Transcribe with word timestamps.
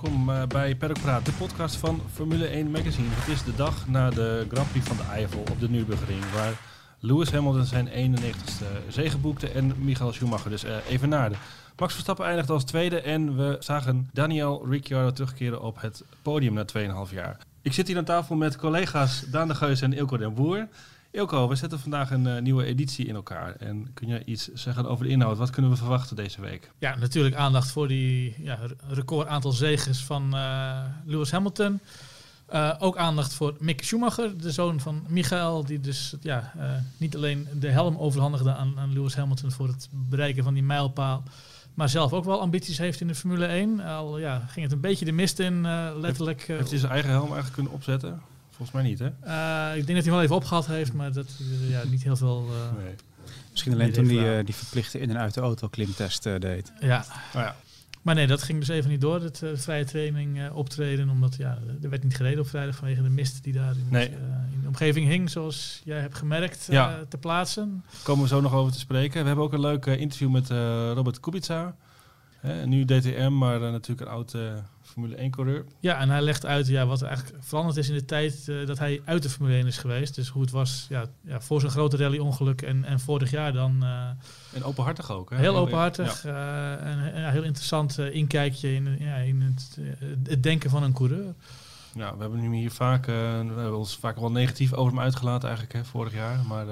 welkom 0.00 0.30
uh, 0.30 0.42
bij 0.42 0.76
Paddock 0.76 1.00
Praat, 1.00 1.24
de 1.24 1.32
podcast 1.32 1.76
van 1.76 2.00
Formule 2.12 2.46
1 2.46 2.70
Magazine. 2.70 3.08
Het 3.10 3.28
is 3.28 3.44
de 3.44 3.54
dag 3.54 3.88
na 3.88 4.10
de 4.10 4.46
Grand 4.50 4.70
Prix 4.70 4.86
van 4.86 4.96
de 4.96 5.02
Eifel 5.02 5.40
op 5.40 5.60
de 5.60 5.70
Nürburgring, 5.70 6.30
waar 6.30 6.52
Lewis 7.00 7.30
Hamilton 7.30 7.64
zijn 7.64 7.88
91ste 7.88 8.88
zege 8.88 9.18
boekte 9.18 9.48
en 9.48 9.74
Michael 9.78 10.12
Schumacher 10.12 10.50
dus 10.50 10.64
even 10.88 11.08
naarde. 11.08 11.34
Max 11.76 11.92
Verstappen 11.92 12.26
eindigde 12.26 12.52
als 12.52 12.64
tweede 12.64 13.00
en 13.00 13.36
we 13.36 13.56
zagen 13.60 14.08
Daniel 14.12 14.66
Ricciardo 14.68 15.10
terugkeren 15.12 15.62
op 15.62 15.80
het 15.80 16.04
podium 16.22 16.54
na 16.54 16.64
2,5 17.08 17.14
jaar. 17.14 17.38
Ik 17.62 17.72
zit 17.72 17.86
hier 17.86 17.96
aan 17.96 18.04
tafel 18.04 18.36
met 18.36 18.56
collega's 18.56 19.20
Daan 19.30 19.48
de 19.48 19.54
Geus 19.54 19.80
en 19.80 19.92
Ilko 19.92 20.16
den 20.16 20.34
Boer. 20.34 20.68
Ilko, 21.14 21.48
we 21.48 21.54
zetten 21.54 21.78
vandaag 21.78 22.10
een 22.10 22.26
uh, 22.26 22.38
nieuwe 22.40 22.64
editie 22.64 23.06
in 23.06 23.14
elkaar. 23.14 23.56
En 23.56 23.92
kun 23.94 24.08
je 24.08 24.24
iets 24.24 24.52
zeggen 24.52 24.86
over 24.86 25.04
de 25.04 25.10
inhoud? 25.10 25.38
Wat 25.38 25.50
kunnen 25.50 25.70
we 25.70 25.76
verwachten 25.76 26.16
deze 26.16 26.40
week? 26.40 26.70
Ja, 26.78 26.96
natuurlijk 26.96 27.34
aandacht 27.34 27.70
voor 27.70 27.88
die 27.88 28.34
ja, 28.38 28.58
record 28.88 29.28
aantal 29.28 29.52
zegens 29.52 30.04
van 30.04 30.34
uh, 30.34 30.78
Lewis 31.04 31.30
Hamilton. 31.30 31.80
Uh, 32.52 32.74
ook 32.78 32.96
aandacht 32.96 33.34
voor 33.34 33.56
Mick 33.58 33.84
Schumacher, 33.84 34.38
de 34.38 34.52
zoon 34.52 34.80
van 34.80 35.04
Michael, 35.08 35.64
die 35.64 35.80
dus 35.80 36.14
ja, 36.20 36.52
niet 36.96 37.16
alleen 37.16 37.48
de 37.60 37.68
helm 37.68 37.96
overhandigde 37.96 38.54
aan, 38.54 38.78
aan 38.78 38.92
Lewis 38.92 39.14
Hamilton 39.14 39.50
voor 39.50 39.66
het 39.66 39.88
bereiken 39.90 40.44
van 40.44 40.54
die 40.54 40.62
mijlpaal, 40.62 41.22
maar 41.74 41.88
zelf 41.88 42.12
ook 42.12 42.24
wel 42.24 42.40
ambities 42.40 42.78
heeft 42.78 43.00
in 43.00 43.06
de 43.06 43.14
Formule 43.14 43.46
1. 43.46 43.80
Al 43.80 44.18
ja, 44.18 44.38
ging 44.48 44.64
het 44.64 44.74
een 44.74 44.80
beetje 44.80 45.04
de 45.04 45.12
mist 45.12 45.38
in, 45.38 45.60
letterlijk. 46.00 46.38
Heeft, 46.38 46.58
heeft 46.58 46.70
hij 46.70 46.78
zijn 46.78 46.92
eigen 46.92 47.10
helm 47.10 47.32
eigenlijk 47.32 47.54
kunnen 47.54 47.72
opzetten? 47.72 48.20
Volgens 48.56 48.76
mij 48.76 48.82
niet, 48.82 48.98
hè? 48.98 49.06
Uh, 49.06 49.76
ik 49.76 49.86
denk 49.86 49.96
dat 49.96 50.04
hij 50.04 50.14
wel 50.14 50.22
even 50.22 50.36
opgehaald 50.36 50.66
heeft, 50.66 50.92
maar 50.92 51.12
dat 51.12 51.26
uh, 51.40 51.70
ja, 51.70 51.82
niet 51.84 52.02
heel 52.02 52.16
veel. 52.16 52.46
Uh, 52.50 52.82
nee. 52.84 52.94
Misschien 53.50 53.72
alleen 53.72 53.92
toen 53.92 54.08
hij 54.08 54.44
die 54.44 54.54
verplichte 54.54 55.00
in- 55.00 55.10
en 55.10 55.18
uit 55.18 55.34
de 55.34 55.40
auto 55.40 55.68
klimtest 55.68 56.22
deed. 56.22 56.72
Ja. 56.80 57.04
Oh, 57.08 57.40
ja. 57.40 57.56
Maar 58.02 58.14
nee, 58.14 58.26
dat 58.26 58.42
ging 58.42 58.58
dus 58.58 58.68
even 58.68 58.90
niet 58.90 59.00
door, 59.00 59.22
het 59.22 59.42
vrije 59.54 59.84
training 59.84 60.50
optreden. 60.50 61.08
Omdat 61.10 61.36
ja, 61.36 61.58
er 61.82 61.90
werd 61.90 62.02
niet 62.02 62.16
gereden 62.16 62.40
op 62.40 62.48
vrijdag 62.48 62.76
vanwege 62.76 63.02
de 63.02 63.08
mist 63.08 63.44
die 63.44 63.52
daar 63.52 63.70
in, 63.72 63.86
nee. 63.88 64.08
in 64.52 64.60
de 64.60 64.68
omgeving 64.68 65.08
hing, 65.08 65.30
zoals 65.30 65.80
jij 65.84 66.00
hebt 66.00 66.14
gemerkt, 66.14 66.66
ja. 66.70 67.04
te 67.08 67.18
plaatsen. 67.18 67.84
Daar 67.90 68.00
komen 68.02 68.22
we 68.22 68.28
zo 68.28 68.40
nog 68.40 68.52
over 68.52 68.72
te 68.72 68.78
spreken. 68.78 69.20
We 69.20 69.26
hebben 69.26 69.44
ook 69.44 69.52
een 69.52 69.60
leuk 69.60 69.86
interview 69.86 70.30
met 70.30 70.48
Robert 70.94 71.20
Kubica. 71.20 71.76
Hè, 72.40 72.66
nu 72.66 72.84
DTM, 72.84 73.36
maar 73.38 73.60
natuurlijk 73.60 74.00
een 74.00 74.14
oud 74.14 74.36
Formule 74.94 75.30
1-coureur. 75.30 75.64
Ja, 75.80 75.98
en 75.98 76.10
hij 76.10 76.22
legt 76.22 76.46
uit 76.46 76.66
ja, 76.66 76.86
wat 76.86 77.00
er 77.00 77.06
eigenlijk 77.06 77.44
veranderd 77.44 77.76
is 77.76 77.88
in 77.88 77.94
de 77.94 78.04
tijd 78.04 78.46
uh, 78.48 78.66
dat 78.66 78.78
hij 78.78 79.02
uit 79.04 79.22
de 79.22 79.30
Formule 79.30 79.56
1 79.56 79.66
is 79.66 79.78
geweest. 79.78 80.14
Dus 80.14 80.28
hoe 80.28 80.42
het 80.42 80.50
was 80.50 80.86
ja, 80.88 81.06
ja, 81.20 81.40
voor 81.40 81.60
zijn 81.60 81.72
grote 81.72 81.96
rally-ongeluk 81.96 82.62
en, 82.62 82.84
en 82.84 83.00
vorig 83.00 83.30
jaar 83.30 83.52
dan. 83.52 83.78
Uh, 83.82 84.08
en 84.52 84.64
openhartig 84.64 85.10
ook, 85.10 85.30
hè? 85.30 85.36
Heel 85.36 85.56
openhartig. 85.56 86.22
Ja. 86.22 86.78
Uh, 86.80 86.86
en 86.86 87.20
ja, 87.20 87.30
heel 87.30 87.42
interessant 87.42 87.98
inkijkje 87.98 88.74
in, 88.74 88.96
ja, 88.98 89.16
in 89.16 89.42
het, 89.42 89.78
het, 90.28 90.42
denken 90.42 90.70
van 90.70 90.82
een 90.82 90.92
coureur. 90.92 91.34
Ja, 91.94 92.14
we 92.16 92.20
hebben 92.20 92.40
nu 92.40 92.56
hier 92.56 92.70
vaak, 92.70 93.06
we 93.06 93.12
hebben 93.12 93.78
ons 93.78 93.96
vaak 93.96 94.16
wel 94.18 94.30
negatief 94.30 94.72
over 94.72 94.92
hem 94.92 95.02
uitgelaten 95.02 95.48
eigenlijk, 95.48 95.78
hè, 95.78 95.84
vorig 95.84 96.14
jaar. 96.14 96.38
Maar 96.46 96.66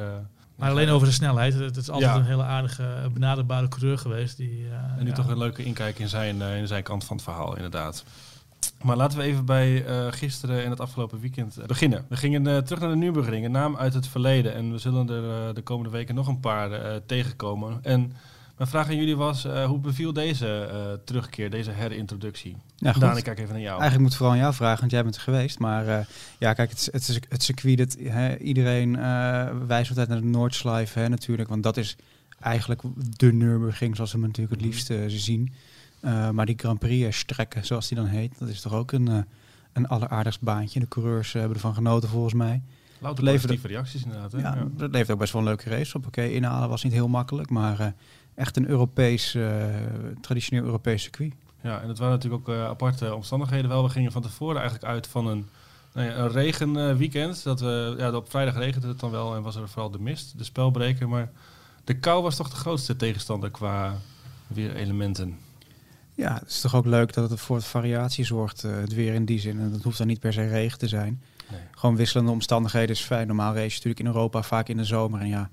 maar 0.63 0.71
alleen 0.71 0.89
over 0.89 1.07
de 1.07 1.13
snelheid. 1.13 1.55
Het 1.55 1.77
is 1.77 1.91
altijd 1.91 2.11
ja. 2.11 2.19
een 2.19 2.25
hele 2.25 2.43
aardige, 2.43 3.11
benaderbare 3.13 3.69
coureur 3.69 3.99
geweest. 3.99 4.37
Die, 4.37 4.61
uh, 4.61 4.73
en 4.73 5.03
nu 5.05 5.09
ja. 5.09 5.15
toch 5.15 5.29
een 5.29 5.39
leuke 5.39 5.65
inkijk 5.65 5.99
in 5.99 6.09
zijn, 6.09 6.37
uh, 6.37 6.57
in 6.57 6.67
zijn 6.67 6.83
kant 6.83 7.05
van 7.05 7.17
het 7.17 7.25
verhaal, 7.25 7.57
inderdaad. 7.57 8.05
Maar 8.83 8.97
laten 8.97 9.19
we 9.19 9.25
even 9.25 9.45
bij 9.45 9.87
uh, 9.87 10.07
gisteren 10.11 10.65
en 10.65 10.71
het 10.71 10.81
afgelopen 10.81 11.21
weekend 11.21 11.59
beginnen. 11.67 12.05
We 12.09 12.17
gingen 12.17 12.65
terug 12.65 12.81
naar 12.81 12.91
de 12.91 12.97
Nürburgring, 12.97 13.45
een 13.45 13.51
naam 13.51 13.77
uit 13.77 13.95
het 13.95 14.07
verleden. 14.07 14.55
En 14.55 14.73
we 14.73 14.79
zullen 14.79 15.09
er 15.09 15.55
de 15.55 15.63
komende 15.63 15.91
weken 15.91 16.15
nog 16.15 16.27
een 16.27 16.41
paar 16.41 17.01
tegenkomen. 17.07 17.79
En 17.83 18.13
mijn 18.57 18.69
vraag 18.69 18.89
aan 18.89 18.97
jullie 18.97 19.17
was, 19.17 19.45
hoe 19.45 19.79
beviel 19.79 20.13
deze 20.13 21.01
terugkeer, 21.05 21.51
deze 21.51 21.71
herintroductie? 21.71 22.57
Ja, 22.77 22.93
Daan, 22.93 23.17
ik 23.17 23.25
kijk 23.25 23.39
even 23.39 23.53
naar 23.53 23.63
jou. 23.63 23.81
Eigenlijk 23.81 24.03
moet 24.03 24.15
vooral 24.17 24.35
aan 24.35 24.41
jou 24.41 24.55
vragen, 24.55 24.81
want 24.81 24.91
jij 24.91 25.03
bent 25.03 25.17
er 25.17 25.23
geweest. 25.23 25.59
Maar 25.59 25.87
uh, 25.87 25.99
ja, 26.39 26.53
kijk, 26.53 26.71
het, 26.71 26.89
het, 27.29 27.43
circuit 27.43 27.79
dat 27.79 27.97
hè, 27.99 28.37
iedereen 28.37 28.97
wijst 29.67 29.89
altijd 29.89 30.09
naar 30.09 30.21
de 30.21 30.27
Noordslijf 30.27 30.93
hè, 30.93 31.09
natuurlijk. 31.09 31.49
Want 31.49 31.63
dat 31.63 31.77
is 31.77 31.97
eigenlijk 32.41 32.83
de 33.17 33.33
Nürburgring 33.33 33.97
zoals 33.97 34.13
we 34.13 34.19
hem 34.19 34.27
natuurlijk 34.27 34.57
het 34.57 34.65
liefst 34.65 34.91
uh, 34.91 34.99
zien. 35.07 35.53
maar 36.33 36.47
die 36.47 36.59
Grand 36.59 36.79
Prix 36.79 37.19
strekken, 37.19 37.65
zoals 37.65 37.89
die 37.89 37.97
dan 37.97 38.07
heet, 38.07 38.39
dat 38.39 38.49
is 38.49 38.61
toch 38.61 38.73
ook 38.73 38.93
een, 38.93 39.27
een 39.73 39.89
alleraardigst 39.89 40.41
baantje. 40.41 40.81
De 40.81 40.89
coureurs 40.89 41.33
hebben 41.33 41.55
ervan 41.55 41.75
genoten 41.75 42.09
volgens 42.09 42.35
mij. 42.35 42.63
Louter 42.99 43.25
positieve 43.25 43.67
reacties 43.67 44.03
inderdaad. 44.03 44.33
Hè? 44.33 44.39
Ja, 44.39 44.55
ja, 44.55 44.67
dat 44.77 44.91
levert 44.91 45.11
ook 45.11 45.19
best 45.19 45.33
wel 45.33 45.43
een 45.43 45.49
leuke 45.49 45.71
race 45.71 45.97
op. 45.97 46.07
Oké, 46.07 46.21
okay, 46.21 46.33
inhalen 46.33 46.69
was 46.69 46.83
niet 46.83 46.93
heel 46.93 47.09
makkelijk, 47.09 47.51
maar 47.51 47.95
echt 48.35 48.57
een 48.57 48.69
Europees, 48.69 49.37
traditioneel 50.21 50.65
Europees 50.65 51.03
circuit. 51.03 51.33
Ja, 51.63 51.81
en 51.81 51.89
het 51.89 51.99
waren 51.99 52.15
natuurlijk 52.15 52.49
ook 52.49 52.55
uh, 52.55 52.65
aparte 52.65 53.15
omstandigheden 53.15 53.69
wel. 53.69 53.83
We 53.83 53.89
gingen 53.89 54.13
van 54.13 54.23
tevoren 54.23 54.61
eigenlijk 54.61 54.85
uit 54.85 55.07
van 55.07 55.27
een, 55.27 55.49
nou 55.93 56.07
ja, 56.09 56.17
een 56.17 56.31
regenweekend. 56.31 57.43
dat 57.43 57.61
we, 57.61 57.95
ja, 57.99 58.13
op 58.13 58.31
vrijdag 58.31 58.57
regende 58.57 58.89
het 58.89 59.01
dan 59.01 59.11
wel 59.11 59.35
en 59.35 59.43
was 59.43 59.57
er 59.57 59.69
vooral 59.69 59.91
de 59.91 60.01
mist, 60.01 60.39
de 60.39 60.45
spelbreker. 60.45 61.09
Maar 61.09 61.31
de 61.85 61.99
kou 61.99 62.23
was 62.23 62.37
toch 62.37 62.51
de 62.51 62.57
grootste 62.57 62.97
tegenstander 62.97 63.51
qua 63.51 63.99
weer 64.47 64.75
elementen. 64.75 65.39
Ja, 66.15 66.35
het 66.35 66.49
is 66.49 66.61
toch 66.61 66.75
ook 66.75 66.87
leuk 66.87 67.13
dat 67.13 67.31
het 67.31 67.41
voor 67.41 67.57
het 67.57 67.65
variatie 67.65 68.25
zorgt, 68.25 68.65
uh, 68.65 68.77
het 68.77 68.95
weer 68.95 69.15
in 69.15 69.25
die 69.25 69.41
zin. 69.41 69.61
En 69.61 69.73
dat 69.73 69.83
hoeft 69.83 69.99
dan 69.99 70.07
niet 70.07 70.21
per 70.21 70.33
se 70.33 70.47
regen 70.47 70.79
te 70.79 70.89
zijn. 70.89 71.23
Nee. 71.51 71.61
Gewoon 71.71 71.97
wisselende 71.97 72.33
omstandigheden 72.33 72.91
is 72.91 73.01
fijn. 73.01 73.27
Normaal 73.27 73.55
race 73.55 73.65
je 73.65 73.71
natuurlijk 73.71 74.01
in 74.01 74.07
Europa 74.07 74.43
vaak 74.43 74.69
in 74.69 74.77
de 74.77 74.85
zomer. 74.85 75.21
En 75.21 75.29
ja, 75.29 75.51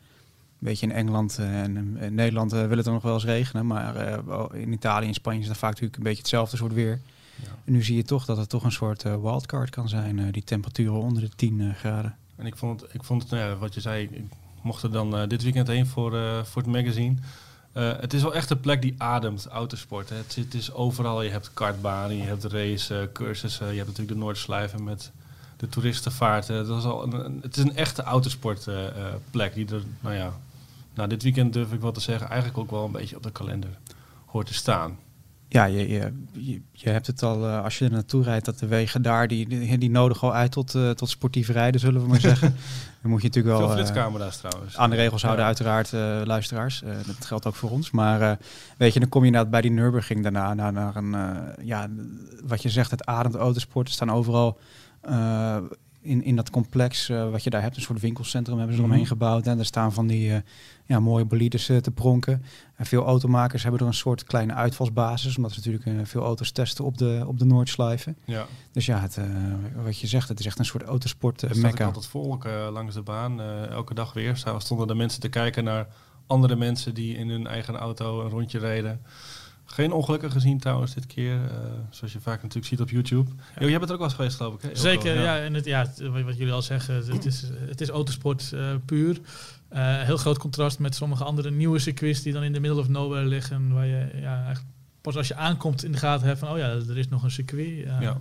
beetje 0.60 0.86
in 0.86 0.92
Engeland 0.92 1.38
en 1.38 1.98
in 2.02 2.16
Nederland 2.16 2.54
uh, 2.54 2.66
wil 2.66 2.76
het 2.76 2.86
dan 2.86 2.94
nog 2.94 3.04
wel 3.04 3.14
eens 3.14 3.26
regenen. 3.26 3.68
Maar 3.68 4.20
in 4.54 4.74
Italië 4.74 5.08
en 5.08 5.14
Spanje 5.14 5.40
is 5.40 5.48
dat 5.48 5.58
vaak 5.58 5.70
natuurlijk 5.70 5.98
een 5.98 6.04
beetje 6.04 6.20
hetzelfde 6.22 6.58
soort 6.58 6.74
weer. 6.74 7.02
Ja. 7.44 7.48
En 7.66 7.74
nu 7.74 7.84
zie 7.84 7.96
je 7.96 8.04
toch 8.04 8.26
dat 8.26 8.38
het 8.38 8.50
toch 8.50 8.64
een 8.64 8.72
soort 8.72 9.04
wildcard 9.04 9.70
kan 9.70 9.90
zijn, 9.90 10.32
die 10.32 10.44
temperaturen 10.44 11.00
onder 11.00 11.22
de 11.22 11.30
10 11.36 11.76
graden. 11.76 12.16
En 12.36 12.46
ik 12.46 12.56
vond 12.56 12.82
het, 12.82 12.94
ik 12.94 13.04
vond 13.04 13.22
het 13.22 13.32
nou 13.32 13.50
ja, 13.50 13.56
wat 13.58 13.74
je 13.74 13.82
zei, 13.82 14.04
ik 14.04 14.24
mocht 14.62 14.84
er 14.84 14.92
dan 14.92 15.28
dit 15.28 15.44
weekend 15.44 15.68
heen 15.68 15.88
voor, 15.88 16.12
voor 16.46 16.62
het 16.62 16.72
magazine. 16.72 17.16
het 17.74 18.14
is 18.14 18.22
wel 18.22 18.36
echt 18.36 18.50
een 18.50 18.60
plek 18.60 18.82
die 18.82 18.96
ademt, 18.98 19.46
autosport. 19.46 20.10
Hè. 20.10 20.16
Het, 20.16 20.36
het, 20.36 20.54
is 20.54 20.74
overal, 20.74 21.22
je 21.22 21.30
hebt 21.30 21.54
kartbanen, 21.54 22.18
je 22.18 22.24
hebt 22.24 22.44
race, 22.44 23.10
cursussen, 23.14 23.68
je 23.68 23.76
hebt 23.76 23.88
natuurlijk 23.88 24.18
de 24.18 24.24
Noordslijven 24.24 24.84
met 24.84 25.12
de 25.60 25.70
toeristenvaarten. 25.70 26.56
Het, 26.56 26.68
was 26.68 26.84
al 26.84 27.14
een, 27.14 27.40
het 27.42 27.58
is 27.58 27.64
een 27.64 27.76
echte 27.76 28.04
autosportplek 28.04 29.54
die 29.54 29.68
er, 29.72 29.84
nou 30.00 30.16
ja, 30.16 30.34
nou, 30.94 31.10
dit 31.10 31.24
weekend 31.24 31.54
durf 31.54 31.74
ik 31.74 31.82
wel 31.82 31.92
te 31.92 32.00
zeggen, 32.00 32.28
eigenlijk 32.28 32.58
ook 32.60 32.72
wel 32.72 32.86
een 32.86 32.92
beetje 32.92 33.16
op 33.16 33.24
de 33.24 33.32
kalender 33.32 33.78
hoort 34.26 34.48
te 34.48 34.54
staan. 34.54 34.98
Ja, 35.52 35.66
je, 35.66 35.88
je, 35.90 36.62
je, 36.72 36.90
hebt 36.90 37.08
het 37.08 37.24
al, 37.24 37.48
uh, 37.48 37.64
als 37.64 37.78
je 37.78 37.86
er 37.86 37.92
naartoe 37.92 38.24
rijdt, 38.24 38.46
dat 38.46 38.60
de 38.60 38.68
wegen 38.68 39.02
daar, 39.02 39.28
die, 39.28 39.48
die, 39.48 39.78
die 39.78 39.90
nodigen 39.90 40.28
al 40.28 40.34
uit 40.34 40.52
tot, 40.52 40.76
uh, 40.76 40.90
tot 40.90 41.10
sportief 41.10 41.50
rijden, 41.50 41.80
zullen 41.80 42.02
we 42.02 42.08
maar 42.08 42.20
zeggen. 42.32 42.56
Dan 43.02 43.12
moet 43.12 43.22
je 43.22 43.28
natuurlijk 43.28 43.58
wel... 43.58 43.68
Veel 43.68 43.78
flitscamera's 43.78 44.36
uh, 44.36 44.50
trouwens. 44.50 44.78
Aan 44.78 44.90
de 44.90 44.96
regels 44.96 45.22
houden, 45.22 45.46
ja. 45.46 45.48
uiteraard, 45.48 45.92
luisteraars. 46.28 46.84
dat 47.06 47.26
geldt 47.26 47.46
ook 47.46 47.56
voor 47.56 47.70
ons. 47.70 47.92
Maar 47.92 48.38
weet 48.78 48.94
je, 48.94 49.00
dan 49.00 49.10
kom 49.10 49.22
je 49.22 49.28
inderdaad 49.28 49.52
bij 49.52 49.62
die 49.62 49.72
Nürburgring 49.72 50.24
daarna, 50.24 50.54
naar, 50.54 50.74
naar 50.74 50.96
een, 50.96 51.16
ja, 51.62 51.88
wat 52.44 52.62
je 52.62 52.70
zegt, 52.70 52.92
het 52.92 53.06
ademt 53.06 53.36
autosport. 53.36 53.88
Er 53.88 53.94
staan 53.94 54.12
overal 54.12 54.60
in, 56.02 56.24
in 56.24 56.36
dat 56.36 56.50
complex 56.50 57.10
uh, 57.10 57.30
wat 57.30 57.44
je 57.44 57.50
daar 57.50 57.62
hebt, 57.62 57.76
een 57.76 57.82
soort 57.82 58.00
winkelcentrum 58.00 58.58
hebben 58.58 58.76
ze 58.76 58.82
mm 58.82 58.88
-hmm. 58.88 58.98
eromheen 58.98 59.18
gebouwd. 59.18 59.48
En 59.48 59.60
er 59.60 59.66
staan 59.66 59.94
van 59.94 60.08
die 60.08 60.30
uh, 60.30 60.38
ja, 60.86 61.00
mooie 61.00 61.26
bolides 61.26 61.70
uh, 61.70 61.78
te 61.78 61.92
pronken. 61.92 62.44
En 62.76 62.86
veel 62.86 63.06
automakers 63.06 63.64
hebben 63.64 63.82
er 63.82 63.88
een 63.88 63.94
soort 63.94 64.24
kleine 64.24 64.54
uitvalsbasis, 64.54 65.38
omdat 65.38 65.52
ze 65.52 65.58
natuurlijk 65.58 66.08
veel 66.08 66.24
auto's 66.24 66.52
testen 66.52 66.86
op 66.86 66.98
de, 66.98 67.24
op 67.28 67.40
de 67.40 67.46
Noordslijven. 67.46 68.18
Ja. 68.26 68.46
Dus 68.72 68.86
ja, 68.86 69.00
het, 69.00 69.18
wat 69.84 70.00
je 70.00 70.08
zegt, 70.08 70.30
het 70.30 70.40
is 70.40 70.46
echt 70.46 70.60
een 70.60 70.66
soort 70.66 70.84
autosport 70.84 71.44
uh, 71.44 71.52
mekka. 71.52 71.80
Er 71.80 71.86
altijd 71.86 72.06
volk 72.06 72.44
langs 72.72 72.94
de 72.94 73.02
baan, 73.02 73.42
elke 73.70 73.94
dag 73.94 74.14
weer. 74.14 74.44
Stonden 74.58 74.88
de 74.88 74.96
mensen 74.96 75.22
te 75.22 75.30
kijken 75.30 75.64
naar 75.64 75.88
andere 76.28 76.56
mensen 76.56 76.94
die 76.94 77.18
in 77.18 77.30
hun 77.30 77.48
eigen 77.48 77.78
auto 77.78 78.22
een 78.22 78.30
rondje 78.30 78.60
reden. 78.60 79.02
Geen 79.72 79.92
ongelukken 79.92 80.32
gezien 80.32 80.60
trouwens 80.60 80.94
dit 80.94 81.06
keer, 81.06 81.36
uh, 81.36 81.50
zoals 81.90 82.14
je 82.14 82.20
vaak 82.20 82.42
natuurlijk 82.42 82.66
ziet 82.66 82.82
op 82.82 82.90
YouTube. 82.90 83.32
Ja. 83.60 83.68
Jij 83.68 83.78
bent 83.78 83.86
er 83.86 83.92
ook 83.92 83.98
wel 83.98 84.08
eens 84.08 84.16
geweest 84.16 84.36
geloof 84.36 84.54
ik, 84.54 84.62
hè? 84.62 84.76
Zeker, 84.76 85.16
ja. 85.16 85.22
ja. 85.22 85.44
en 85.44 85.54
het, 85.54 85.66
ja, 85.66 85.88
wat 86.24 86.38
jullie 86.38 86.54
al 86.54 86.62
zeggen, 86.62 86.96
het 86.96 87.26
is, 87.26 87.44
het 87.68 87.82
is 87.82 87.90
autosport 87.90 88.52
uh, 88.54 88.76
puur. 88.86 89.20
Uh, 89.74 90.02
heel 90.02 90.18
groot 90.18 90.38
contrast 90.38 90.80
met 90.80 90.96
sommige 90.96 91.24
andere 91.24 91.52
nieuwe 91.52 91.80
circuits 91.80 92.22
die 92.22 92.34
dan 92.34 92.44
in 92.44 92.54
de 92.54 92.60
middle 92.60 92.80
of 92.80 92.88
nowhere 92.88 93.26
liggen. 93.26 93.74
Waar 93.74 93.86
je 93.86 94.10
ja, 94.16 94.54
pas 95.02 95.18
als 95.18 95.28
je 95.28 95.36
aankomt 95.36 95.84
in 95.84 95.92
de 95.92 95.98
gaten 95.98 96.28
hebt 96.28 96.40
van, 96.40 96.50
oh 96.50 96.58
ja, 96.58 96.70
er 96.70 96.98
is 96.98 97.08
nog 97.08 97.24
een 97.24 97.32
circuit. 97.32 97.86
ja. 98.00 98.18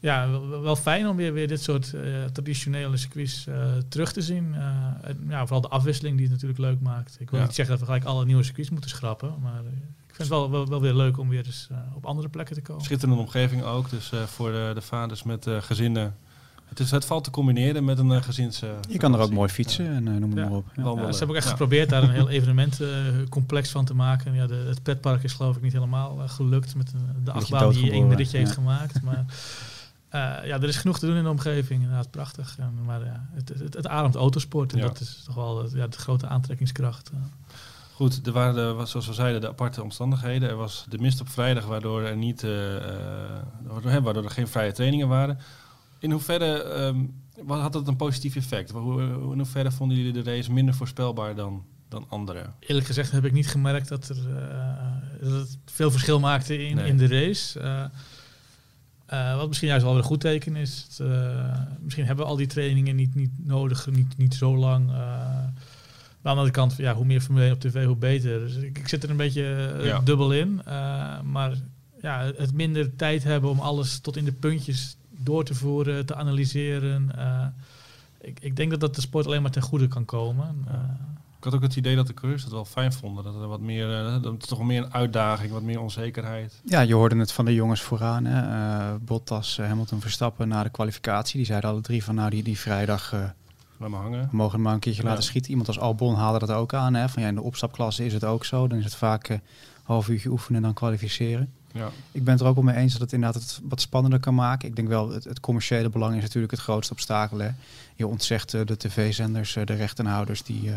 Ja, 0.00 0.30
wel, 0.30 0.60
wel, 0.60 0.76
fijn 0.76 1.08
om 1.08 1.16
weer, 1.16 1.32
weer 1.32 1.48
dit 1.48 1.62
soort 1.62 1.94
traditionele 2.32 2.96
circuits 2.96 3.46
terug 3.88 4.12
te 4.12 4.22
zien. 4.22 4.54
En, 5.02 5.24
ja, 5.28 5.40
vooral 5.40 5.60
de 5.60 5.68
afwisseling 5.68 6.16
die 6.16 6.24
het 6.24 6.34
natuurlijk 6.34 6.60
leuk 6.60 6.80
maakt. 6.80 7.16
Ik 7.20 7.30
wil 7.30 7.40
niet 7.40 7.54
zeggen 7.54 7.78
dat 7.78 7.78
we 7.78 7.92
gelijk 7.92 8.04
alle 8.04 8.24
nieuwe 8.24 8.42
circuits 8.42 8.70
moeten 8.70 8.90
schrappen, 8.90 9.34
maar 9.42 9.62
ik 10.08 10.14
vind 10.14 10.28
het 10.28 10.28
wel, 10.28 10.50
wel, 10.50 10.68
wel, 10.68 10.80
weer 10.80 10.94
leuk 10.94 11.18
om 11.18 11.28
weer 11.28 11.46
eens 11.46 11.68
uh, 11.72 11.78
op 11.94 12.06
andere 12.06 12.28
plekken 12.28 12.54
te 12.54 12.62
komen. 12.62 12.84
Schitterende 12.84 13.20
omgeving 13.20 13.62
ook. 13.62 13.90
Dus 13.90 14.10
uh, 14.14 14.22
voor 14.22 14.52
de, 14.52 14.70
de, 14.74 14.80
vaders 14.80 15.22
met 15.22 15.46
uh, 15.46 15.62
gezinnen 15.62 16.16
Het, 16.64 16.80
is, 16.80 16.90
het 16.90 17.04
valt 17.04 17.24
te 17.24 17.30
combineren 17.30 17.84
met 17.84 17.98
een 17.98 18.10
uh, 18.10 18.22
gezins... 18.22 18.62
je 18.88 18.98
kan 18.98 19.14
er 19.14 19.20
ook 19.20 19.30
mooi 19.30 19.48
fietsen 19.48 19.86
en 19.86 20.20
noem 20.20 20.34
maar 20.34 20.50
op. 20.50 20.66
Ja. 20.76 20.82
ze 20.82 21.18
hebben 21.18 21.28
ook 21.28 21.34
echt 21.34 21.48
geprobeerd 21.48 21.88
daar 21.88 22.02
een 22.02 22.10
heel 22.10 22.28
evenementcomplex 22.28 23.70
van 23.70 23.84
te 23.84 23.94
maken. 23.94 24.34
Ja, 24.34 24.46
de, 24.46 24.54
het 24.54 24.82
petpark 24.82 25.22
is 25.22 25.32
geloof 25.32 25.56
ik 25.56 25.62
niet 25.62 25.72
helemaal 25.72 26.18
gelukt 26.26 26.74
met 26.74 26.92
de 27.24 27.32
achtbaan 27.32 27.72
die 27.72 27.90
één 27.90 28.16
ritje 28.16 28.38
heeft 28.38 28.52
gemaakt. 28.52 29.02
Maar 29.02 29.24
ja, 30.10 30.42
er 30.60 30.64
is 30.68 30.76
genoeg 30.76 30.98
te 30.98 31.06
doen 31.06 31.16
in 31.16 31.22
de 31.22 31.30
omgeving. 31.30 31.82
Inderdaad, 31.82 32.10
prachtig. 32.10 32.58
Maar 32.84 33.04
ja, 33.04 33.28
het, 33.32 33.48
het, 33.48 33.74
het 33.74 33.86
ademt 33.86 34.14
autosport 34.14 34.72
en 34.72 34.80
dat 34.80 35.00
is 35.00 35.22
toch 35.26 35.34
wel 35.34 35.76
ja, 35.76 35.86
de 35.86 35.98
grote 35.98 36.26
aantrekkingskracht. 36.26 37.10
Goed, 37.98 38.26
er 38.26 38.32
waren, 38.32 38.78
de, 38.78 38.86
zoals 38.86 39.06
we 39.06 39.12
zeiden, 39.12 39.40
de 39.40 39.48
aparte 39.48 39.82
omstandigheden. 39.82 40.48
Er 40.48 40.56
was 40.56 40.86
de 40.88 40.98
mist 40.98 41.20
op 41.20 41.28
vrijdag, 41.28 41.66
waardoor 41.66 42.02
er, 42.02 42.16
niet, 42.16 42.42
uh, 42.42 42.50
waardoor 44.02 44.24
er 44.24 44.30
geen 44.30 44.48
vrije 44.48 44.72
trainingen 44.72 45.08
waren. 45.08 45.38
In 45.98 46.10
hoeverre 46.10 46.64
um, 46.64 47.14
had 47.46 47.72
dat 47.72 47.88
een 47.88 47.96
positief 47.96 48.36
effect? 48.36 48.70
In 48.70 49.34
hoeverre 49.36 49.70
vonden 49.70 49.96
jullie 49.96 50.12
de 50.12 50.22
race 50.22 50.52
minder 50.52 50.74
voorspelbaar 50.74 51.34
dan, 51.34 51.64
dan 51.88 52.04
andere? 52.08 52.50
Eerlijk 52.60 52.86
gezegd 52.86 53.10
heb 53.10 53.24
ik 53.24 53.32
niet 53.32 53.48
gemerkt 53.48 53.88
dat, 53.88 54.08
er, 54.08 54.16
uh, 54.16 55.30
dat 55.30 55.40
het 55.40 55.58
veel 55.64 55.90
verschil 55.90 56.20
maakte 56.20 56.66
in, 56.66 56.78
in 56.78 56.96
de 56.96 57.06
race. 57.06 57.60
Wat 59.36 59.48
misschien 59.48 59.68
juist 59.68 59.84
wel 59.84 59.96
een 59.96 60.02
goed 60.02 60.20
teken 60.20 60.56
is. 60.56 60.86
misschien 61.80 62.04
hebben 62.04 62.24
we 62.24 62.30
al 62.30 62.36
die 62.36 62.46
trainingen 62.46 62.96
niet, 62.96 63.14
niet 63.14 63.30
nodig, 63.36 63.90
niet, 63.90 64.16
niet 64.16 64.34
zo 64.34 64.56
lang 64.56 64.90
aan 64.90 66.34
de 66.34 66.40
andere 66.40 66.50
kant, 66.50 66.76
ja, 66.76 66.94
hoe 66.94 67.04
meer 67.04 67.20
Formule 67.20 67.52
op 67.52 67.60
tv, 67.60 67.84
hoe 67.84 67.96
beter. 67.96 68.38
Dus 68.38 68.56
ik, 68.56 68.78
ik 68.78 68.88
zit 68.88 69.02
er 69.02 69.10
een 69.10 69.16
beetje 69.16 70.00
dubbel 70.04 70.32
in. 70.32 70.60
Maar 71.24 71.52
ja, 72.00 72.32
het 72.36 72.52
minder 72.52 72.96
tijd 72.96 73.24
hebben 73.24 73.50
om 73.50 73.60
alles 73.60 73.98
tot 73.98 74.16
in 74.16 74.24
de 74.24 74.32
puntjes 74.32 74.96
door 75.10 75.44
te 75.44 75.54
voeren, 75.54 76.06
te 76.06 76.14
analyseren. 76.14 77.10
Ik, 78.20 78.40
ik 78.40 78.56
denk 78.56 78.70
dat 78.70 78.80
dat 78.80 78.94
de 78.94 79.00
sport 79.00 79.26
alleen 79.26 79.42
maar 79.42 79.50
ten 79.50 79.62
goede 79.62 79.88
kan 79.88 80.04
komen. 80.04 80.66
Ik 81.38 81.44
had 81.44 81.54
ook 81.54 81.62
het 81.62 81.76
idee 81.76 81.96
dat 81.96 82.06
de 82.06 82.14
coureurs 82.14 82.42
het 82.42 82.52
wel 82.52 82.64
fijn 82.64 82.92
vonden. 82.92 83.24
Dat 83.24 83.34
er 83.34 83.48
wat 83.48 83.60
meer, 83.60 83.88
dat 84.22 84.24
het 84.24 84.48
toch 84.48 84.62
meer 84.62 84.82
een 84.82 84.94
uitdaging, 84.94 85.52
wat 85.52 85.62
meer 85.62 85.80
onzekerheid. 85.80 86.60
Ja, 86.64 86.80
je 86.80 86.94
hoorde 86.94 87.16
het 87.16 87.32
van 87.32 87.44
de 87.44 87.54
jongens 87.54 87.82
vooraan. 87.82 88.24
Hè. 88.24 88.98
Bottas, 88.98 89.56
Hamilton, 89.56 90.00
Verstappen 90.00 90.48
na 90.48 90.62
de 90.62 90.70
kwalificatie. 90.70 91.36
Die 91.36 91.46
zeiden 91.46 91.70
alle 91.70 91.80
drie 91.80 92.04
van 92.04 92.14
nou 92.14 92.30
die, 92.30 92.42
die 92.42 92.58
vrijdag 92.58 93.14
Laat 93.78 93.90
me 93.90 93.96
hangen. 93.96 94.28
We 94.30 94.36
mogen 94.36 94.62
maar 94.62 94.72
een 94.72 94.78
keertje 94.78 95.02
laten 95.02 95.22
schieten. 95.22 95.50
Iemand 95.50 95.68
als 95.68 95.78
Albon 95.78 96.14
haalde 96.14 96.38
dat 96.38 96.50
ook 96.50 96.74
aan. 96.74 96.94
Hè? 96.94 97.08
Van, 97.08 97.22
ja, 97.22 97.28
in 97.28 97.34
de 97.34 97.42
opstapklasse 97.42 98.04
is 98.04 98.12
het 98.12 98.24
ook 98.24 98.44
zo. 98.44 98.66
Dan 98.66 98.78
is 98.78 98.84
het 98.84 98.94
vaak 98.94 99.28
een 99.28 99.34
uh, 99.34 99.40
half 99.82 100.08
uurtje 100.08 100.30
oefenen 100.30 100.56
en 100.56 100.62
dan 100.62 100.74
kwalificeren. 100.74 101.52
Ja. 101.72 101.90
Ik 102.12 102.24
ben 102.24 102.32
het 102.32 102.42
er 102.42 102.48
ook 102.48 102.54
wel 102.54 102.64
mee 102.64 102.76
eens 102.76 102.92
dat 102.92 103.00
het 103.00 103.12
inderdaad 103.12 103.42
het 103.42 103.60
wat 103.62 103.80
spannender 103.80 104.20
kan 104.20 104.34
maken. 104.34 104.68
Ik 104.68 104.76
denk 104.76 104.88
wel, 104.88 105.10
het, 105.10 105.24
het 105.24 105.40
commerciële 105.40 105.88
belang 105.88 106.16
is 106.16 106.22
natuurlijk 106.22 106.52
het 106.52 106.60
grootste 106.60 106.92
obstakel. 106.92 107.38
Hè? 107.38 107.50
Je 107.94 108.06
ontzegt 108.06 108.54
uh, 108.54 108.60
de 108.64 108.76
tv-zenders, 108.76 109.56
uh, 109.56 109.64
de 109.64 109.74
rechtenhouders 109.74 110.42
die 110.42 110.70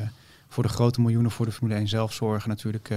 voor 0.52 0.64
de 0.64 0.70
grote 0.70 1.02
miljoenen 1.02 1.32
voor 1.32 1.46
de 1.46 1.52
Formule 1.52 1.80
1 1.80 1.88
zelf 1.88 2.14
zorgen 2.14 2.50
natuurlijk 2.50 2.90